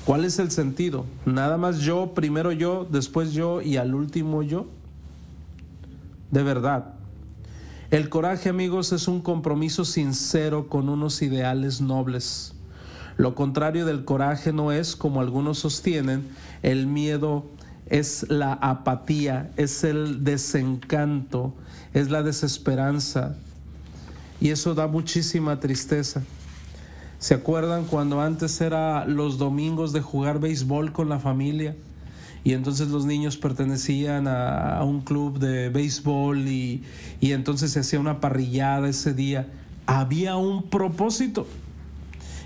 ¿Cuál 0.05 0.25
es 0.25 0.39
el 0.41 0.51
sentido? 0.51 1.07
Nada 1.27 1.57
más 1.57 1.79
yo, 1.79 2.13
primero 2.13 2.51
yo, 2.51 2.87
después 2.91 3.33
yo 3.33 3.63
y 3.63 3.77
al 3.77 3.95
último 3.95 4.43
yo. 4.43 4.67
De 6.33 6.43
verdad. 6.43 6.95
El 7.93 8.09
coraje, 8.09 8.49
amigos, 8.49 8.93
es 8.93 9.07
un 9.07 9.21
compromiso 9.21 9.85
sincero 9.85 10.69
con 10.69 10.89
unos 10.89 11.23
ideales 11.23 11.81
nobles. 11.81 12.55
Lo 13.17 13.35
contrario 13.35 13.87
del 13.87 14.05
coraje 14.05 14.53
no 14.53 14.73
es, 14.73 14.97
como 14.97 15.21
algunos 15.21 15.59
sostienen, 15.59 16.27
el 16.63 16.87
miedo, 16.87 17.45
es 17.87 18.29
la 18.29 18.55
apatía, 18.55 19.51
es 19.57 19.85
el 19.85 20.25
desencanto, 20.25 21.53
es 21.93 22.11
la 22.11 22.23
desesperanza. 22.23 23.37
Y 24.41 24.49
eso 24.49 24.75
da 24.75 24.89
muchísima 24.89 25.61
tristeza. 25.61 26.23
¿Se 27.23 27.35
acuerdan 27.35 27.85
cuando 27.85 28.21
antes 28.21 28.61
era 28.61 29.07
los 29.07 29.39
domingos 29.39 29.93
de 29.93 30.01
jugar 30.01 30.41
béisbol 30.41 30.91
con 30.91 31.09
la 31.09 31.21
familia? 31.21 31.77
Y 32.43 32.53
entonces 32.53 32.89
los 32.89 33.05
niños 33.05 33.37
pertenecían 33.37 34.27
a, 34.27 34.83
un 34.83 35.03
club 35.03 35.39
de 35.39 35.69
béisbol 35.69 36.49
y, 36.49 36.83
y 37.21 37.31
entonces 37.31 37.71
se 37.71 37.79
hacía 37.79 38.01
una 38.01 38.21
parrillada 38.21 38.89
ese 38.89 39.15
día. 39.15 39.47
Había 39.87 40.35
un 40.35 40.65
propósito. 40.65 41.47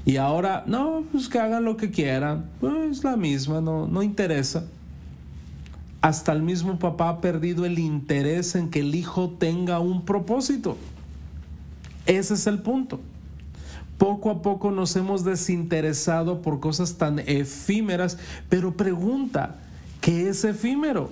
Y 0.05 0.19
ahora, 0.19 0.63
no, 0.67 1.05
pues 1.11 1.31
que 1.31 1.39
hagan 1.39 1.65
lo 1.65 1.79
que 1.79 1.91
quieran, 1.91 2.45
pues 2.61 3.03
la 3.03 3.17
misma, 3.17 3.63
no, 3.63 3.87
no 3.87 4.03
interesa. 4.03 4.67
Hasta 6.03 6.33
el 6.33 6.43
mismo 6.43 6.79
papá 6.79 7.09
ha 7.09 7.21
perdido 7.23 7.65
el 7.65 7.79
interés 7.79 8.55
en 8.55 8.69
que 8.69 8.81
el 8.81 8.95
hijo 8.95 9.37
tenga 9.39 9.79
un 9.79 10.05
propósito. 10.05 10.77
Ese 12.05 12.35
es 12.35 12.47
el 12.47 12.59
punto. 12.59 13.01
Poco 13.99 14.31
a 14.31 14.43
poco 14.43 14.71
nos 14.71 14.95
hemos 14.97 15.25
desinteresado 15.25 16.43
por 16.43 16.61
cosas 16.61 16.99
tan 16.99 17.19
efímeras, 17.21 18.19
pero 18.49 18.77
pregunta, 18.77 19.57
¿qué 20.01 20.29
es 20.29 20.45
efímero? 20.45 21.11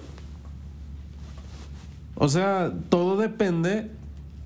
O 2.14 2.28
sea, 2.28 2.72
todo 2.90 3.16
depende 3.16 3.90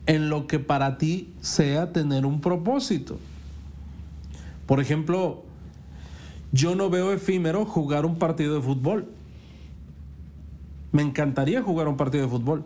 en 0.07 0.31
lo 0.31 0.47
que 0.47 0.59
para 0.59 0.99
ti 0.99 1.33
sea 1.41 1.93
tener 1.93 2.25
un 2.25 2.41
propósito. 2.41 3.19
Por 4.67 4.81
ejemplo, 4.81 5.45
yo 6.53 6.75
no 6.75 6.89
veo 6.91 7.13
efímero 7.13 7.67
jugar 7.67 8.07
un 8.07 8.19
partido 8.19 8.55
de 8.55 8.63
fútbol. 8.63 9.09
Me 10.93 11.03
encantaría 11.03 11.63
jugar 11.63 11.89
un 11.89 11.97
partido 11.97 12.25
de 12.25 12.31
fútbol. 12.31 12.65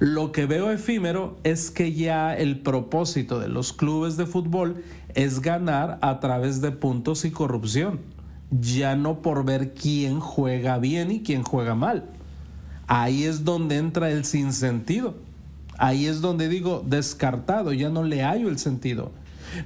Lo 0.00 0.32
que 0.32 0.46
veo 0.46 0.70
efímero 0.70 1.36
es 1.44 1.70
que 1.70 1.92
ya 1.92 2.34
el 2.34 2.60
propósito 2.60 3.38
de 3.38 3.48
los 3.48 3.74
clubes 3.74 4.16
de 4.16 4.24
fútbol 4.24 4.82
es 5.14 5.40
ganar 5.40 5.98
a 6.00 6.20
través 6.20 6.62
de 6.62 6.72
puntos 6.72 7.26
y 7.26 7.30
corrupción, 7.30 8.00
ya 8.50 8.96
no 8.96 9.20
por 9.20 9.44
ver 9.44 9.74
quién 9.74 10.18
juega 10.18 10.78
bien 10.78 11.10
y 11.10 11.20
quién 11.20 11.42
juega 11.42 11.74
mal. 11.74 12.06
Ahí 12.86 13.24
es 13.24 13.44
donde 13.44 13.76
entra 13.76 14.10
el 14.10 14.24
sinsentido. 14.24 15.16
Ahí 15.76 16.06
es 16.06 16.22
donde 16.22 16.48
digo 16.48 16.82
descartado, 16.86 17.74
ya 17.74 17.90
no 17.90 18.02
le 18.02 18.22
hallo 18.22 18.48
el 18.48 18.58
sentido. 18.58 19.12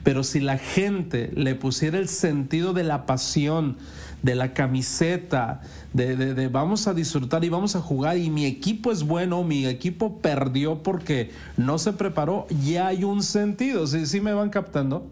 Pero 0.03 0.25
si 0.25 0.40
la 0.40 0.59
gente 0.59 1.31
le 1.37 1.55
pusiera 1.55 1.97
el 1.97 2.09
sentido 2.09 2.73
de 2.73 2.83
la 2.83 3.07
pasión, 3.07 3.77
de 4.24 4.34
la 4.34 4.54
camiseta, 4.54 5.60
de, 5.92 6.48
vamos 6.48 6.88
a 6.88 6.94
disfrutar 6.94 7.44
y 7.44 7.50
vamos 7.50 7.76
a 7.76 7.80
jugar 7.80 8.16
y 8.16 8.30
mi 8.30 8.46
equipo 8.46 8.90
es 8.90 9.04
bueno, 9.04 9.44
mi 9.44 9.66
equipo 9.66 10.18
perdió 10.18 10.82
porque 10.82 11.30
no 11.58 11.78
se 11.78 11.92
preparó, 11.92 12.46
ya 12.64 12.87
hay 12.87 13.04
un 13.04 13.22
sentido, 13.22 13.87
¿sí, 13.87 14.06
sí 14.06 14.22
me 14.22 14.32
van 14.32 14.48
captando? 14.48 15.06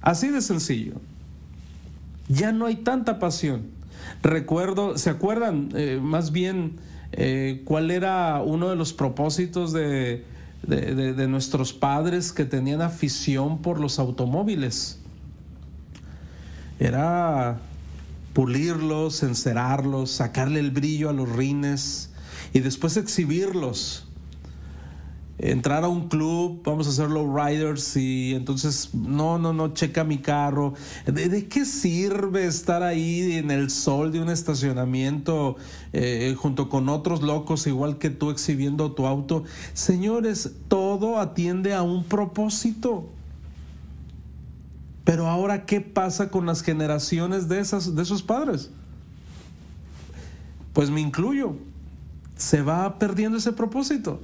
Así 0.00 0.28
de 0.28 0.40
sencillo. 0.40 0.94
Ya 2.28 2.52
no 2.52 2.66
hay 2.66 2.76
tanta 2.76 3.18
pasión. 3.18 3.62
Recuerdo, 4.22 4.96
¿se 4.96 5.10
acuerdan 5.10 5.70
eh, 5.74 5.98
más 6.00 6.30
bien 6.30 6.78
eh, 7.10 7.62
cuál 7.64 7.90
era 7.90 8.42
uno 8.42 8.70
de 8.70 8.76
los 8.76 8.92
propósitos 8.92 9.72
de, 9.72 10.24
de, 10.62 11.28
nuestros 11.28 11.72
padres 11.72 12.32
que 12.32 12.44
tenían 12.44 12.82
afición 12.82 13.58
por 13.58 13.80
los 13.80 13.98
automóviles. 13.98 15.00
Era 16.78 17.58
pulirlos, 18.32 19.22
encerarlos, 19.22 20.10
sacarle 20.10 20.60
el 20.60 20.70
brillo 20.70 21.08
a 21.08 21.12
los 21.12 21.28
rines 21.28 22.10
y 22.52 22.60
después 22.60 22.96
exhibirlos 22.96 24.06
entrar 25.38 25.84
a 25.84 25.88
un 25.88 26.08
club, 26.08 26.62
vamos 26.64 26.86
a 26.86 26.90
hacer 26.90 27.10
low 27.10 27.36
riders 27.36 27.96
y 27.96 28.34
entonces, 28.34 28.94
no, 28.94 29.38
no, 29.38 29.52
no, 29.52 29.74
checa 29.74 30.04
mi 30.04 30.18
carro. 30.18 30.74
¿De, 31.04 31.46
qué 31.48 31.64
sirve 31.64 32.46
estar 32.46 32.82
ahí 32.82 33.32
en 33.32 33.50
el 33.50 33.70
sol 33.70 34.12
de 34.12 34.20
un 34.20 34.30
estacionamiento 34.30 35.56
eh, 35.92 36.34
junto 36.38 36.68
con 36.68 36.88
otros 36.88 37.22
locos 37.22 37.66
igual 37.66 37.98
que 37.98 38.10
tú 38.10 38.30
exhibiendo 38.30 38.92
tu 38.92 39.06
auto? 39.06 39.44
Señores, 39.74 40.52
todo 40.68 41.18
atiende 41.18 41.74
a 41.74 41.82
un 41.82 42.04
propósito. 42.04 43.10
Pero 45.06 45.28
ahora, 45.28 45.66
¿qué 45.66 45.80
pasa 45.80 46.30
con 46.30 46.46
las 46.46 46.62
generaciones 46.62 47.48
de, 47.48 47.60
esas, 47.60 47.94
de 47.94 48.02
esos 48.02 48.24
padres? 48.24 48.70
Pues 50.72 50.90
me 50.90 51.00
incluyo. 51.00 51.54
Se 52.36 52.60
va 52.60 52.98
perdiendo 52.98 53.38
ese 53.38 53.52
propósito. 53.52 54.20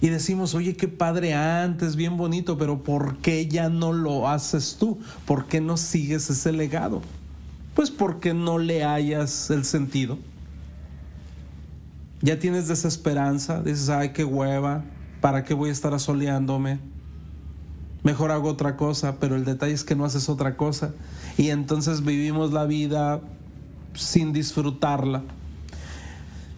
Y 0.00 0.08
decimos, 0.08 0.56
oye, 0.56 0.76
qué 0.76 0.88
padre 0.88 1.34
antes, 1.34 1.94
bien 1.94 2.16
bonito, 2.16 2.58
pero 2.58 2.82
¿por 2.82 3.18
qué 3.18 3.46
ya 3.46 3.68
no 3.68 3.92
lo 3.92 4.28
haces 4.28 4.78
tú? 4.80 4.98
¿Por 5.26 5.46
qué 5.46 5.60
no 5.60 5.76
sigues 5.76 6.28
ese 6.28 6.50
legado? 6.50 7.00
Pues 7.76 7.92
porque 7.92 8.34
no 8.34 8.58
le 8.58 8.82
hayas 8.82 9.48
el 9.50 9.64
sentido. 9.64 10.18
Ya 12.20 12.40
tienes 12.40 12.66
desesperanza, 12.66 13.62
dices, 13.62 13.90
ay, 13.90 14.08
qué 14.08 14.24
hueva, 14.24 14.82
¿para 15.20 15.44
qué 15.44 15.54
voy 15.54 15.68
a 15.68 15.72
estar 15.72 15.94
asoleándome? 15.94 16.80
Mejor 18.06 18.30
hago 18.30 18.50
otra 18.50 18.76
cosa, 18.76 19.16
pero 19.18 19.34
el 19.34 19.44
detalle 19.44 19.72
es 19.72 19.82
que 19.82 19.96
no 19.96 20.04
haces 20.04 20.28
otra 20.28 20.56
cosa. 20.56 20.94
Y 21.36 21.50
entonces 21.50 22.04
vivimos 22.04 22.52
la 22.52 22.64
vida 22.64 23.20
sin 23.94 24.32
disfrutarla. 24.32 25.24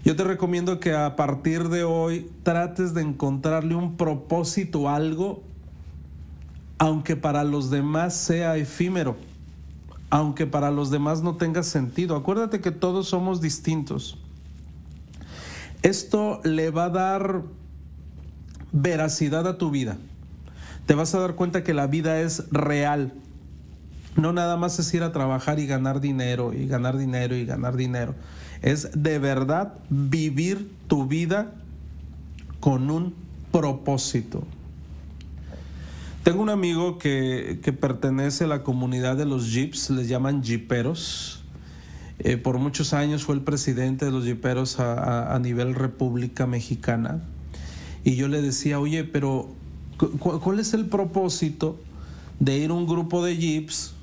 Yo 0.04 0.14
te 0.14 0.24
recomiendo 0.24 0.78
que 0.78 0.92
a 0.92 1.16
partir 1.16 1.70
de 1.70 1.84
hoy 1.84 2.30
trates 2.42 2.92
de 2.92 3.00
encontrarle 3.00 3.76
un 3.76 3.96
propósito, 3.96 4.90
algo, 4.90 5.42
aunque 6.76 7.16
para 7.16 7.44
los 7.44 7.70
demás 7.70 8.14
sea 8.14 8.58
efímero, 8.58 9.16
aunque 10.10 10.44
para 10.44 10.70
los 10.70 10.90
demás 10.90 11.22
no 11.22 11.36
tenga 11.36 11.62
sentido. 11.62 12.14
Acuérdate 12.14 12.60
que 12.60 12.72
todos 12.72 13.08
somos 13.08 13.40
distintos. 13.40 14.18
Esto 15.80 16.42
le 16.44 16.70
va 16.70 16.84
a 16.84 16.90
dar 16.90 17.42
veracidad 18.70 19.46
a 19.46 19.56
tu 19.56 19.70
vida. 19.70 19.96
Te 20.88 20.94
vas 20.94 21.14
a 21.14 21.20
dar 21.20 21.36
cuenta 21.36 21.62
que 21.62 21.72
la 21.72 21.86
vida 21.86 22.20
es 22.20 22.50
real. 22.50 23.12
No 24.16 24.32
nada 24.32 24.56
más 24.56 24.80
es 24.80 24.92
ir 24.92 25.04
a 25.04 25.12
trabajar 25.12 25.60
y 25.60 25.68
ganar 25.68 26.00
dinero 26.00 26.52
y 26.52 26.66
ganar 26.66 26.98
dinero 26.98 27.36
y 27.36 27.46
ganar 27.46 27.76
dinero 27.76 28.16
es 28.62 28.90
de 28.94 29.18
verdad 29.18 29.74
vivir 29.88 30.70
tu 30.86 31.06
vida 31.06 31.52
con 32.60 32.90
un 32.90 33.14
propósito. 33.52 34.44
Tengo 36.24 36.42
un 36.42 36.50
amigo 36.50 36.98
que, 36.98 37.60
pertenece 37.80 38.44
a 38.44 38.46
la 38.48 38.62
comunidad 38.62 39.16
de 39.16 39.24
los 39.24 39.52
jeeps, 39.52 39.90
les 39.90 40.08
llaman 40.08 40.42
jeeperos. 40.42 41.42
Eh, 42.18 42.36
por 42.36 42.58
muchos 42.58 42.92
años 42.92 43.22
fue 43.22 43.36
el 43.36 43.42
presidente 43.42 44.04
de 44.04 44.10
los 44.10 44.24
jeeperos 44.24 44.80
a, 44.80 45.38
nivel 45.40 45.74
República 45.74 46.46
Mexicana. 46.46 47.22
Y 48.04 48.16
yo 48.16 48.28
le 48.28 48.42
decía, 48.42 48.78
oye, 48.80 49.04
pero 49.04 49.54
¿cuál 49.98 50.60
es 50.60 50.74
el 50.74 50.86
propósito 50.86 51.78
de 52.40 52.58
ir 52.58 52.72
un 52.72 52.86
grupo 52.86 53.24
de 53.24 53.36
jeeps 53.36 53.94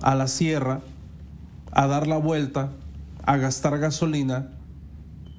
a 0.00 0.14
la 0.14 0.26
sierra 0.26 0.80
a 1.70 1.86
dar 1.86 2.06
la 2.06 2.18
vuelta 2.18 2.70
a 3.24 3.36
gastar 3.36 3.78
gasolina 3.78 4.48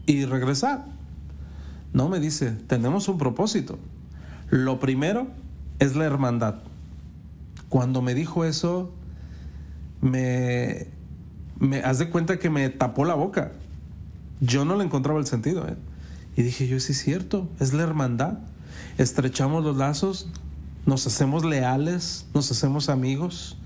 y 0.05 0.25
regresar. 0.25 0.85
No, 1.93 2.09
me 2.09 2.19
dice, 2.19 2.51
tenemos 2.67 3.07
un 3.07 3.17
propósito. 3.17 3.77
Lo 4.49 4.79
primero 4.79 5.27
es 5.79 5.95
la 5.95 6.05
hermandad. 6.05 6.55
Cuando 7.69 8.01
me 8.01 8.13
dijo 8.13 8.45
eso, 8.45 8.91
me, 10.01 10.87
me 11.59 11.79
haz 11.79 11.99
de 11.99 12.09
cuenta 12.09 12.39
que 12.39 12.49
me 12.49 12.69
tapó 12.69 13.05
la 13.05 13.15
boca. 13.15 13.51
Yo 14.39 14.65
no 14.65 14.75
le 14.75 14.83
encontraba 14.83 15.19
el 15.19 15.27
sentido. 15.27 15.67
¿eh? 15.67 15.75
Y 16.35 16.43
dije, 16.43 16.67
yo 16.67 16.79
sí 16.79 16.93
es 16.93 17.01
cierto, 17.01 17.49
es 17.59 17.73
la 17.73 17.83
hermandad. 17.83 18.39
Estrechamos 18.97 19.63
los 19.63 19.77
lazos, 19.77 20.27
nos 20.85 21.07
hacemos 21.07 21.43
leales, 21.43 22.25
nos 22.33 22.51
hacemos 22.51 22.89
amigos. 22.89 23.57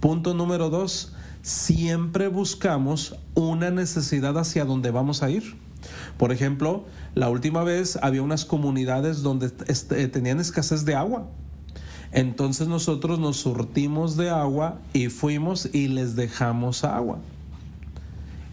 Punto 0.00 0.34
número 0.34 0.70
dos, 0.70 1.12
siempre 1.42 2.28
buscamos 2.28 3.16
una 3.34 3.70
necesidad 3.70 4.36
hacia 4.38 4.64
donde 4.64 4.90
vamos 4.90 5.22
a 5.22 5.30
ir. 5.30 5.56
Por 6.16 6.32
ejemplo, 6.32 6.84
la 7.14 7.28
última 7.28 7.62
vez 7.62 7.98
había 8.02 8.22
unas 8.22 8.44
comunidades 8.44 9.22
donde 9.22 9.52
este, 9.66 10.08
tenían 10.08 10.40
escasez 10.40 10.84
de 10.84 10.94
agua. 10.94 11.28
Entonces 12.12 12.68
nosotros 12.68 13.18
nos 13.18 13.38
surtimos 13.38 14.16
de 14.16 14.30
agua 14.30 14.80
y 14.92 15.08
fuimos 15.08 15.68
y 15.72 15.88
les 15.88 16.14
dejamos 16.16 16.84
agua. 16.84 17.18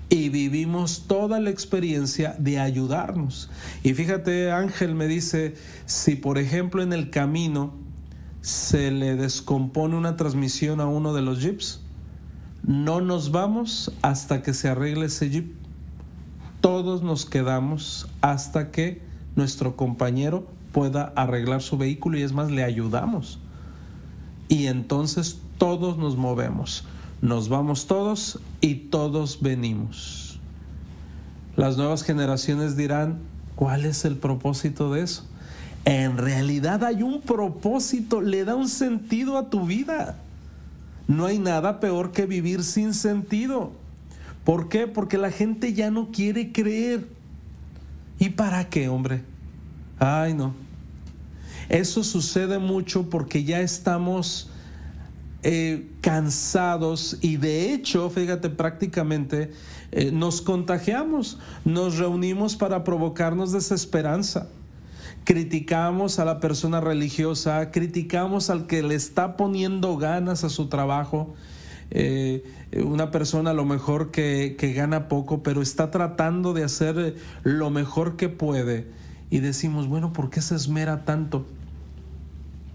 Y 0.10 0.30
vivimos 0.30 1.06
toda 1.08 1.40
la 1.40 1.52
experiencia 1.52 2.36
de 2.40 2.60
ayudarnos. 2.60 3.50
Y 3.84 3.94
fíjate, 3.94 4.52
Ángel 4.52 4.96
me 4.96 5.08
dice, 5.08 5.54
si 5.86 6.16
por 6.16 6.40
ejemplo 6.40 6.82
en 6.82 6.94
el 6.94 7.12
camino 7.12 7.74
se 8.42 8.90
le 8.90 9.16
descompone 9.16 9.96
una 9.96 10.16
transmisión 10.16 10.82
a 10.82 10.88
uno 10.88 11.14
de 11.14 11.22
los 11.22 11.42
jeeps, 11.42 11.82
no 12.64 13.02
nos 13.02 13.32
vamos 13.32 13.92
hasta 14.02 14.42
que 14.42 14.54
se 14.54 14.70
arregle 14.70 15.06
ese 15.06 15.30
jeep. 15.30 15.54
Todos 16.60 17.04
nos 17.04 17.26
quedamos 17.26 18.08
hasta 18.22 18.72
que 18.72 19.02
nuestro 19.36 19.76
compañero 19.76 20.48
pueda 20.72 21.14
arreglar 21.16 21.62
su 21.62 21.78
vehículo 21.78 22.18
y 22.18 22.24
es 22.24 22.34
más, 22.34 22.52
le 22.52 22.64
ayudamos. 22.64 23.40
Y 24.48 24.68
entonces 24.68 25.40
todos 25.58 25.98
nos 25.98 26.18
movemos. 26.18 26.84
Nos 27.22 27.50
vamos 27.50 27.88
todos 27.88 28.40
y 28.62 28.76
todos 28.76 29.42
venimos. 29.42 30.40
Las 31.58 31.76
nuevas 31.76 32.04
generaciones 32.04 32.78
dirán, 32.78 33.20
¿cuál 33.56 33.86
es 33.86 34.06
el 34.06 34.16
propósito 34.16 34.94
de 34.94 35.02
eso? 35.02 35.26
En 35.84 36.18
realidad 36.18 36.84
hay 36.84 37.04
un 37.04 37.22
propósito, 37.22 38.22
le 38.22 38.46
da 38.46 38.56
un 38.56 38.70
sentido 38.70 39.38
a 39.38 39.50
tu 39.50 39.66
vida. 39.66 40.18
No 41.08 41.26
hay 41.26 41.40
nada 41.40 41.80
peor 41.80 42.12
que 42.12 42.26
vivir 42.26 42.64
sin 42.64 42.94
sentido. 42.94 43.72
¿Por 44.46 44.70
qué? 44.70 44.88
Porque 44.88 45.18
la 45.18 45.32
gente 45.32 45.74
ya 45.74 45.92
no 45.92 46.12
quiere 46.12 46.52
creer. 46.52 47.08
¿Y 48.20 48.30
para 48.30 48.70
qué, 48.70 48.88
hombre? 48.88 49.24
Ay, 50.00 50.34
no. 50.34 50.54
Eso 51.68 52.04
sucede 52.04 52.60
mucho 52.60 53.10
porque 53.10 53.44
ya 53.44 53.60
estamos 53.60 54.50
eh, 55.42 55.90
cansados 56.02 57.18
y 57.22 57.38
de 57.38 57.74
hecho, 57.74 58.10
fíjate, 58.10 58.50
prácticamente 58.50 59.52
eh, 59.92 60.12
nos 60.12 60.42
contagiamos, 60.42 61.40
nos 61.64 61.98
reunimos 61.98 62.58
para 62.58 62.84
provocarnos 62.84 63.54
desesperanza. 63.54 64.50
Criticamos 65.24 66.20
a 66.20 66.26
la 66.26 66.42
persona 66.42 66.82
religiosa, 66.82 67.72
criticamos 67.72 68.50
al 68.50 68.68
que 68.68 68.84
le 68.84 68.96
está 68.96 69.38
poniendo 69.38 69.96
ganas 69.96 70.44
a 70.44 70.50
su 70.50 70.68
trabajo, 70.68 71.34
eh, 71.92 72.44
una 72.86 73.10
persona 73.10 73.52
a 73.52 73.54
lo 73.54 73.64
mejor 73.64 74.12
que, 74.12 74.58
que 74.60 74.74
gana 74.74 75.08
poco, 75.08 75.42
pero 75.42 75.62
está 75.62 75.90
tratando 75.90 76.54
de 76.54 76.66
hacer 76.66 77.16
lo 77.44 77.70
mejor 77.70 78.18
que 78.18 78.28
puede. 78.28 78.88
Y 79.30 79.40
decimos, 79.40 79.88
bueno, 79.88 80.12
¿por 80.12 80.30
qué 80.30 80.42
se 80.42 80.56
esmera 80.56 81.06
tanto 81.06 81.46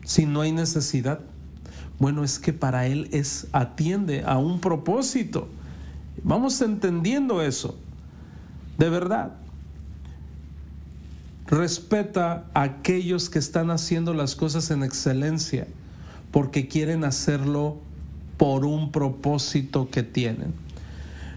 si 0.05 0.25
no 0.25 0.41
hay 0.41 0.53
necesidad? 0.53 1.21
Bueno, 1.99 2.25
es 2.25 2.39
que 2.39 2.53
para 2.53 2.87
él 2.87 3.09
es 3.13 3.47
atiende 3.53 4.25
a 4.27 4.39
un 4.39 4.61
propósito. 4.61 5.49
Vamos 6.23 6.61
entendiendo 6.61 7.43
eso. 7.43 7.77
De 8.79 8.89
verdad. 8.89 9.33
Respeta 11.47 12.47
a 12.55 12.63
aquellos 12.63 13.29
que 13.29 13.39
están 13.39 13.71
haciendo 13.71 14.15
las 14.15 14.35
cosas 14.35 14.71
en 14.71 14.83
excelencia 14.83 15.67
porque 16.35 16.67
quieren 16.67 17.05
hacerlo 17.05 17.77
por 18.39 18.65
un 18.65 18.91
propósito 18.91 19.89
que 19.91 20.03
tienen. 20.03 20.53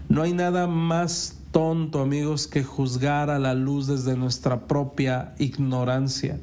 No 0.08 0.22
hay 0.22 0.32
nada 0.32 0.66
más 0.66 1.36
tonto, 1.52 2.00
amigos, 2.00 2.46
que 2.46 2.64
juzgar 2.64 3.30
a 3.30 3.38
la 3.38 3.54
luz 3.54 3.86
desde 3.86 4.16
nuestra 4.16 4.66
propia 4.66 5.34
ignorancia. 5.38 6.40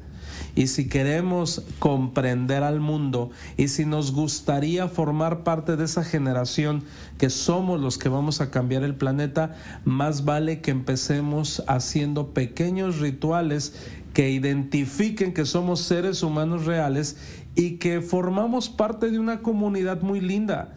Y 0.54 0.68
si 0.68 0.88
queremos 0.88 1.62
comprender 1.78 2.62
al 2.62 2.80
mundo 2.80 3.30
y 3.56 3.68
si 3.68 3.84
nos 3.84 4.12
gustaría 4.12 4.88
formar 4.88 5.44
parte 5.44 5.76
de 5.76 5.84
esa 5.84 6.04
generación 6.04 6.84
que 7.18 7.30
somos 7.30 7.80
los 7.80 7.98
que 7.98 8.08
vamos 8.08 8.40
a 8.40 8.50
cambiar 8.50 8.82
el 8.82 8.94
planeta, 8.94 9.56
más 9.84 10.24
vale 10.24 10.60
que 10.60 10.70
empecemos 10.70 11.62
haciendo 11.66 12.32
pequeños 12.32 13.00
rituales 13.00 13.74
que 14.16 14.30
identifiquen 14.30 15.34
que 15.34 15.44
somos 15.44 15.80
seres 15.80 16.22
humanos 16.22 16.64
reales 16.64 17.18
y 17.54 17.72
que 17.72 18.00
formamos 18.00 18.70
parte 18.70 19.10
de 19.10 19.18
una 19.18 19.40
comunidad 19.42 20.00
muy 20.00 20.20
linda. 20.20 20.74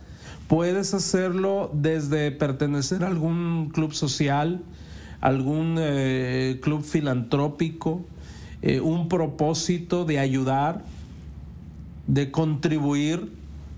Puedes 0.49 0.93
hacerlo 0.93 1.69
desde 1.73 2.31
pertenecer 2.31 3.03
a 3.03 3.07
algún 3.07 3.69
club 3.69 3.93
social, 3.93 4.63
algún 5.21 5.75
eh, 5.79 6.59
club 6.61 6.83
filantrópico, 6.83 8.03
eh, 8.61 8.81
un 8.81 9.07
propósito 9.07 10.03
de 10.03 10.19
ayudar, 10.19 10.83
de 12.07 12.31
contribuir, 12.31 13.31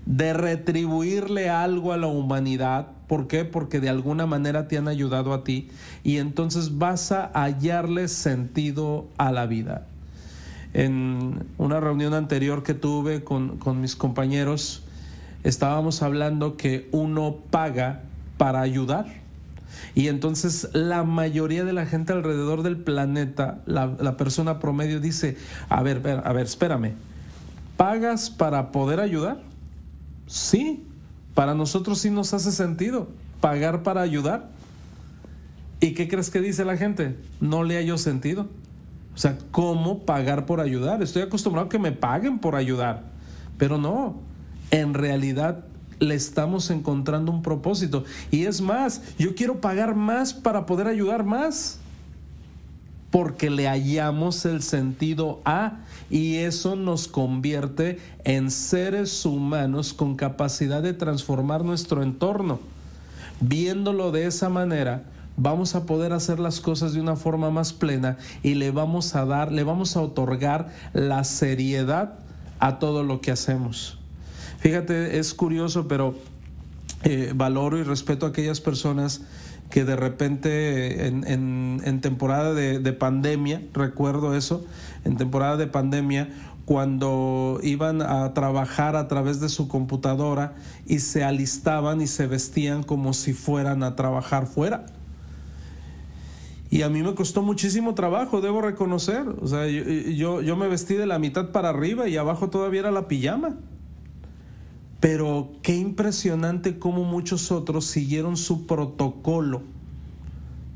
de 0.06 0.32
retribuirle 0.32 1.50
algo 1.50 1.92
a 1.92 1.96
la 1.96 2.08
humanidad. 2.08 2.88
¿Por 3.06 3.28
qué? 3.28 3.44
Porque 3.44 3.78
de 3.78 3.88
alguna 3.88 4.26
manera 4.26 4.66
te 4.66 4.78
han 4.78 4.88
ayudado 4.88 5.34
a 5.34 5.44
ti 5.44 5.68
y 6.02 6.16
entonces 6.16 6.78
vas 6.78 7.12
a 7.12 7.30
hallarle 7.34 8.08
sentido 8.08 9.06
a 9.18 9.30
la 9.30 9.46
vida. 9.46 9.86
En 10.74 11.44
una 11.58 11.78
reunión 11.78 12.14
anterior 12.14 12.62
que 12.62 12.74
tuve 12.74 13.22
con, 13.22 13.58
con 13.58 13.80
mis 13.80 13.94
compañeros, 13.94 14.82
estábamos 15.44 16.02
hablando 16.02 16.56
que 16.56 16.88
uno 16.90 17.36
paga 17.50 18.00
para 18.38 18.62
ayudar. 18.62 19.21
Y 19.94 20.08
entonces 20.08 20.68
la 20.72 21.04
mayoría 21.04 21.64
de 21.64 21.72
la 21.72 21.86
gente 21.86 22.12
alrededor 22.12 22.62
del 22.62 22.76
planeta, 22.76 23.60
la, 23.66 24.16
persona 24.16 24.58
promedio 24.58 25.00
dice, 25.00 25.36
a 25.68 25.82
ver, 25.82 26.02
a 26.24 26.32
ver, 26.32 26.46
espérame, 26.46 26.92
¿pagas 27.76 28.30
para 28.30 28.72
poder 28.72 29.00
ayudar? 29.00 29.40
Sí, 30.26 30.86
para 31.34 31.54
nosotros 31.54 31.98
sí 31.98 32.10
nos 32.10 32.34
hace 32.34 32.52
sentido 32.52 33.08
pagar 33.42 33.82
para 33.82 34.00
ayudar. 34.00 34.48
¿Y 35.80 35.92
qué 35.92 36.08
crees 36.08 36.30
que 36.30 36.40
dice 36.40 36.64
la 36.64 36.78
gente? 36.78 37.18
No 37.40 37.64
le 37.64 37.76
hallo 37.76 37.98
sentido. 37.98 38.48
O 39.14 39.18
sea, 39.18 39.36
¿cómo 39.50 40.06
pagar 40.06 40.46
por 40.46 40.60
ayudar? 40.60 41.02
Estoy 41.02 41.22
acostumbrado 41.22 41.66
a 41.66 41.68
que 41.68 41.78
me 41.78 41.92
paguen 41.92 42.38
por 42.38 42.54
ayudar, 42.54 43.02
pero 43.58 43.76
no, 43.76 44.20
en 44.70 44.94
realidad 44.94 45.66
le 46.02 46.16
estamos 46.16 46.70
encontrando 46.70 47.30
un 47.30 47.42
propósito. 47.42 48.04
Y 48.30 48.44
es 48.44 48.60
más, 48.60 49.02
yo 49.18 49.34
quiero 49.34 49.60
pagar 49.60 49.94
más 49.94 50.34
para 50.34 50.66
poder 50.66 50.88
ayudar 50.88 51.24
más. 51.24 51.78
Porque 53.10 53.50
le 53.50 53.68
hallamos 53.68 54.44
el 54.46 54.62
sentido 54.62 55.40
a 55.44 55.80
y 56.10 56.36
eso 56.36 56.76
nos 56.76 57.08
convierte 57.08 58.00
en 58.24 58.50
seres 58.50 59.24
humanos 59.26 59.92
con 59.92 60.16
capacidad 60.16 60.82
de 60.82 60.94
transformar 60.94 61.62
nuestro 61.62 62.02
entorno. 62.02 62.58
Viéndolo 63.40 64.12
de 64.12 64.26
esa 64.26 64.48
manera, 64.48 65.04
vamos 65.36 65.74
a 65.74 65.84
poder 65.84 66.14
hacer 66.14 66.40
las 66.40 66.60
cosas 66.60 66.94
de 66.94 67.00
una 67.00 67.16
forma 67.16 67.50
más 67.50 67.74
plena 67.74 68.16
y 68.42 68.54
le 68.54 68.70
vamos 68.70 69.14
a 69.14 69.26
dar, 69.26 69.52
le 69.52 69.62
vamos 69.62 69.96
a 69.96 70.00
otorgar 70.00 70.72
la 70.94 71.22
seriedad 71.24 72.14
a 72.60 72.78
todo 72.78 73.02
lo 73.02 73.20
que 73.20 73.30
hacemos. 73.30 73.98
Fíjate, 74.62 75.18
es 75.18 75.34
curioso, 75.34 75.88
pero 75.88 76.14
eh, 77.02 77.32
valoro 77.34 77.78
y 77.78 77.82
respeto 77.82 78.26
a 78.26 78.28
aquellas 78.28 78.60
personas 78.60 79.22
que 79.70 79.84
de 79.84 79.96
repente 79.96 81.08
en, 81.08 82.00
temporada 82.00 82.54
de, 82.54 82.78
de, 82.78 82.92
pandemia, 82.92 83.60
recuerdo 83.72 84.36
eso, 84.36 84.64
en 85.04 85.16
temporada 85.16 85.56
de 85.56 85.66
pandemia, 85.66 86.28
cuando 86.64 87.58
iban 87.64 88.02
a 88.02 88.34
trabajar 88.34 88.94
a 88.94 89.08
través 89.08 89.40
de 89.40 89.48
su 89.48 89.66
computadora 89.66 90.54
y 90.86 91.00
se 91.00 91.24
alistaban 91.24 92.00
y 92.00 92.06
se 92.06 92.28
vestían 92.28 92.84
como 92.84 93.14
si 93.14 93.32
fueran 93.32 93.82
a 93.82 93.96
trabajar 93.96 94.46
fuera. 94.46 94.86
Y 96.70 96.82
a 96.82 96.88
mí 96.88 97.02
me 97.02 97.16
costó 97.16 97.42
muchísimo 97.42 97.94
trabajo, 97.94 98.40
debo 98.40 98.62
reconocer. 98.62 99.26
O 99.40 99.48
sea, 99.48 99.66
yo, 99.66 100.40
yo 100.40 100.56
me 100.56 100.68
vestí 100.68 100.94
de 100.94 101.06
la 101.06 101.18
mitad 101.18 101.50
para 101.50 101.70
arriba 101.70 102.08
y 102.08 102.16
abajo 102.16 102.48
todavía 102.48 102.78
era 102.78 102.92
la 102.92 103.08
pijama. 103.08 103.56
Pero 105.02 105.50
qué 105.62 105.74
impresionante 105.74 106.78
cómo 106.78 107.02
muchos 107.02 107.50
otros 107.50 107.86
siguieron 107.86 108.36
su 108.36 108.68
protocolo 108.68 109.62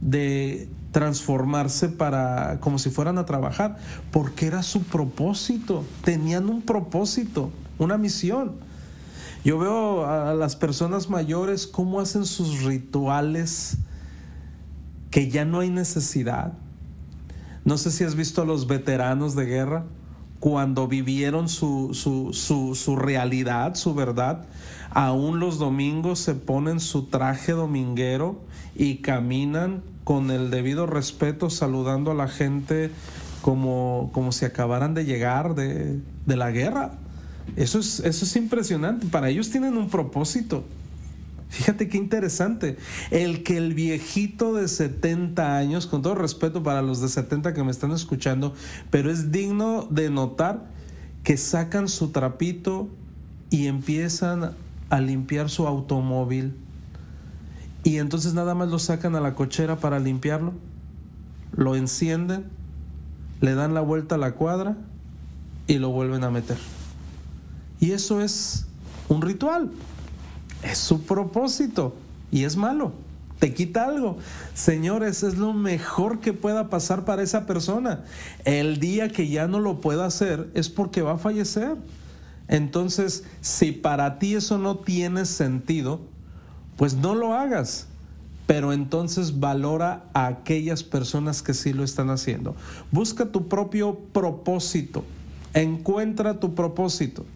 de 0.00 0.68
transformarse 0.90 1.88
para 1.88 2.58
como 2.58 2.80
si 2.80 2.90
fueran 2.90 3.18
a 3.18 3.24
trabajar, 3.24 3.76
porque 4.10 4.48
era 4.48 4.64
su 4.64 4.82
propósito, 4.82 5.84
tenían 6.02 6.48
un 6.48 6.62
propósito, 6.62 7.52
una 7.78 7.98
misión. 7.98 8.56
Yo 9.44 9.60
veo 9.60 10.04
a 10.06 10.34
las 10.34 10.56
personas 10.56 11.08
mayores 11.08 11.68
cómo 11.68 12.00
hacen 12.00 12.26
sus 12.26 12.64
rituales 12.64 13.78
que 15.12 15.30
ya 15.30 15.44
no 15.44 15.60
hay 15.60 15.70
necesidad. 15.70 16.54
No 17.64 17.78
sé 17.78 17.92
si 17.92 18.02
has 18.02 18.16
visto 18.16 18.42
a 18.42 18.44
los 18.44 18.66
veteranos 18.66 19.36
de 19.36 19.44
guerra, 19.44 19.84
cuando 20.40 20.86
vivieron 20.88 21.48
su, 21.48 21.94
su, 21.94 22.96
realidad, 22.96 23.74
su 23.74 23.94
verdad, 23.94 24.44
aún 24.90 25.40
los 25.40 25.58
domingos 25.58 26.18
se 26.18 26.34
ponen 26.34 26.80
su 26.80 27.06
traje 27.06 27.52
dominguero 27.52 28.40
y 28.74 28.96
caminan 28.96 29.82
con 30.04 30.30
el 30.30 30.50
debido 30.50 30.86
respeto 30.86 31.50
saludando 31.50 32.10
a 32.10 32.14
la 32.14 32.28
gente 32.28 32.90
como, 33.42 34.10
como 34.12 34.32
si 34.32 34.44
acabaran 34.44 34.94
de 34.94 35.04
llegar 35.04 35.54
de, 35.54 36.00
de 36.26 36.36
la 36.36 36.50
guerra. 36.50 36.92
Eso 37.56 37.78
es, 37.78 38.00
eso 38.00 38.24
es 38.24 38.36
impresionante. 38.36 39.06
Para 39.06 39.28
ellos 39.28 39.50
tienen 39.50 39.76
un 39.76 39.88
propósito. 39.88 40.64
Fíjate 41.48 41.88
qué 41.88 41.96
interesante. 41.96 42.76
El 43.10 43.42
que 43.42 43.56
el 43.56 43.74
viejito 43.74 44.54
de 44.54 44.68
70 44.68 45.56
años, 45.56 45.86
con 45.86 46.02
todo 46.02 46.14
respeto 46.14 46.62
para 46.62 46.82
los 46.82 47.00
de 47.00 47.08
70 47.08 47.54
que 47.54 47.62
me 47.62 47.70
están 47.70 47.92
escuchando, 47.92 48.54
pero 48.90 49.10
es 49.10 49.30
digno 49.30 49.86
de 49.90 50.10
notar 50.10 50.66
que 51.22 51.36
sacan 51.36 51.88
su 51.88 52.10
trapito 52.10 52.88
y 53.50 53.66
empiezan 53.66 54.52
a 54.90 55.00
limpiar 55.00 55.50
su 55.50 55.66
automóvil. 55.66 56.54
Y 57.84 57.98
entonces 57.98 58.34
nada 58.34 58.54
más 58.54 58.68
lo 58.68 58.78
sacan 58.78 59.14
a 59.14 59.20
la 59.20 59.34
cochera 59.34 59.76
para 59.76 60.00
limpiarlo, 60.00 60.52
lo 61.52 61.76
encienden, 61.76 62.44
le 63.40 63.54
dan 63.54 63.74
la 63.74 63.80
vuelta 63.80 64.16
a 64.16 64.18
la 64.18 64.32
cuadra 64.32 64.76
y 65.68 65.78
lo 65.78 65.90
vuelven 65.90 66.24
a 66.24 66.30
meter. 66.30 66.56
Y 67.78 67.92
eso 67.92 68.20
es 68.20 68.66
un 69.08 69.22
ritual. 69.22 69.70
Es 70.62 70.78
su 70.78 71.02
propósito 71.02 71.94
y 72.30 72.44
es 72.44 72.56
malo. 72.56 72.92
te 73.38 73.52
quita 73.52 73.84
algo. 73.84 74.16
Señores, 74.54 75.22
es 75.22 75.36
lo 75.36 75.52
mejor 75.52 76.20
que 76.20 76.32
pueda 76.32 76.70
pasar 76.70 77.04
para 77.04 77.22
esa 77.22 77.46
persona. 77.46 78.04
El 78.44 78.80
día 78.80 79.10
que 79.10 79.28
ya 79.28 79.46
no 79.46 79.60
lo 79.60 79.80
pueda 79.80 80.06
hacer 80.06 80.50
es 80.54 80.70
porque 80.70 81.02
va 81.02 81.12
a 81.12 81.18
fallecer. 81.18 81.76
Entonces, 82.48 83.24
si 83.40 83.72
para 83.72 84.18
ti 84.18 84.34
eso 84.34 84.56
no 84.58 84.78
tiene 84.78 85.26
sentido, 85.26 86.00
pues 86.76 86.94
no 86.94 87.14
lo 87.14 87.34
hagas. 87.34 87.88
Pero 88.46 88.72
entonces 88.72 89.40
valora 89.40 90.04
a 90.14 90.28
aquellas 90.28 90.84
personas 90.84 91.42
que 91.42 91.52
sí 91.52 91.72
lo 91.72 91.82
están 91.82 92.10
haciendo. 92.10 92.54
Busca 92.92 93.26
tu 93.26 93.48
propio 93.48 93.98
propósito. 94.12 95.04
Encuentra 95.52 96.38
tu 96.38 96.54
propósito. 96.54 97.26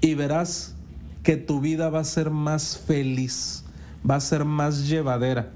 Y 0.00 0.14
verás 0.14 0.74
que 1.22 1.36
tu 1.36 1.60
vida 1.60 1.90
va 1.90 2.00
a 2.00 2.04
ser 2.04 2.30
más 2.30 2.78
feliz 2.78 3.64
va 4.08 4.16
a 4.16 4.20
ser 4.20 4.44
más 4.44 4.88
llevadera. 4.88 5.50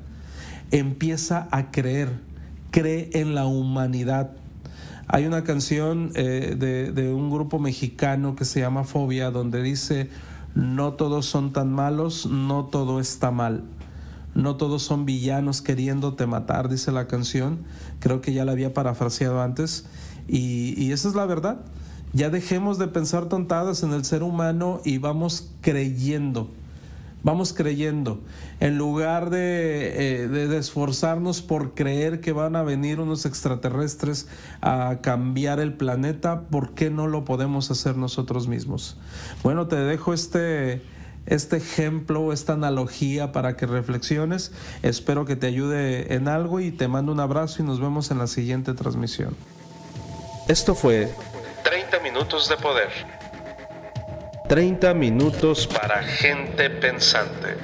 Empieza 0.70 1.48
a 1.50 1.70
creer, 1.70 2.20
cree 2.70 3.10
en 3.14 3.34
la 3.34 3.46
humanidad. 3.46 4.32
Hay 5.06 5.26
una 5.26 5.44
canción 5.44 6.12
eh, 6.14 6.56
de, 6.94 7.12
un 7.12 7.30
grupo 7.30 7.58
mexicano 7.58 8.34
que 8.34 8.44
se 8.44 8.60
llama 8.60 8.84
Fobia, 8.84 9.30
donde 9.30 9.62
dice, 9.62 10.08
no 10.54 10.94
todos 10.94 11.26
son 11.26 11.52
tan 11.52 11.72
malos, 11.72 12.26
no 12.26 12.66
todo 12.66 13.00
está 13.00 13.30
mal. 13.30 13.64
No 14.34 14.56
todos 14.56 14.82
son 14.82 15.04
villanos 15.04 15.62
queriéndote 15.62 16.26
matar, 16.26 16.68
dice 16.68 16.90
la 16.90 17.06
canción. 17.06 17.60
Creo 18.00 18.20
que 18.20 18.32
ya 18.32 18.44
la 18.44 18.52
había 18.52 18.74
parafraseado 18.74 19.40
antes. 19.40 19.86
Y, 20.26 20.90
esa 20.90 21.08
es 21.08 21.14
la 21.14 21.24
verdad. 21.24 21.60
Ya 22.14 22.30
dejemos 22.30 22.78
de 22.78 22.88
pensar 22.88 23.28
tontadas 23.28 23.82
en 23.82 23.92
el 23.92 24.04
ser 24.04 24.22
humano 24.22 24.80
y 24.84 24.98
vamos 24.98 25.50
creyendo 25.60 26.48
vamos 27.24 27.54
creyendo, 27.54 28.20
en 28.60 28.76
lugar 28.76 29.30
eh, 29.32 30.28
de, 30.30 30.58
esforzarnos 30.58 31.40
por 31.40 31.74
creer 31.74 32.20
que 32.20 32.32
van 32.32 32.54
a 32.54 32.62
venir 32.62 33.00
unos 33.00 33.24
extraterrestres 33.24 34.28
a 34.60 34.98
cambiar 35.00 35.58
el 35.58 35.72
planeta, 35.72 36.42
¿por 36.42 36.74
qué 36.74 36.90
no 36.90 37.06
lo 37.06 37.24
podemos 37.24 37.70
hacer 37.70 37.96
nosotros 37.96 38.46
mismos? 38.46 38.98
Bueno, 39.42 39.66
te 39.68 39.76
dejo 39.76 40.12
este, 40.12 40.82
este 41.24 41.56
ejemplo, 41.56 42.30
esta 42.30 42.52
analogía 42.52 43.32
para 43.32 43.56
que 43.56 43.64
reflexiones. 43.66 44.52
Espero 44.82 45.24
que 45.24 45.34
te 45.34 45.46
ayude 45.46 46.14
en 46.14 46.28
algo 46.28 46.60
y 46.60 46.72
te 46.72 46.88
mando 46.88 47.10
un 47.10 47.20
abrazo 47.20 47.62
y 47.62 47.64
nos 47.64 47.80
vemos 47.80 48.10
en 48.10 48.18
la 48.18 48.26
siguiente 48.26 48.74
transmisión. 48.74 49.34
Esto 50.46 50.74
fue 50.74 51.10
30 51.94 52.02
minutos 52.02 52.48
de 52.48 52.56
poder. 52.56 52.88
30 54.48 54.94
minutos 54.94 55.68
para 55.68 56.02
gente 56.02 56.68
pensante. 56.68 57.56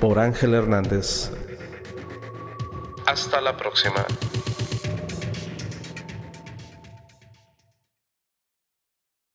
Por 0.00 0.18
Ángel 0.18 0.54
Hernández. 0.54 1.30
Hasta 3.06 3.40
la 3.40 3.56
próxima. 3.56 4.04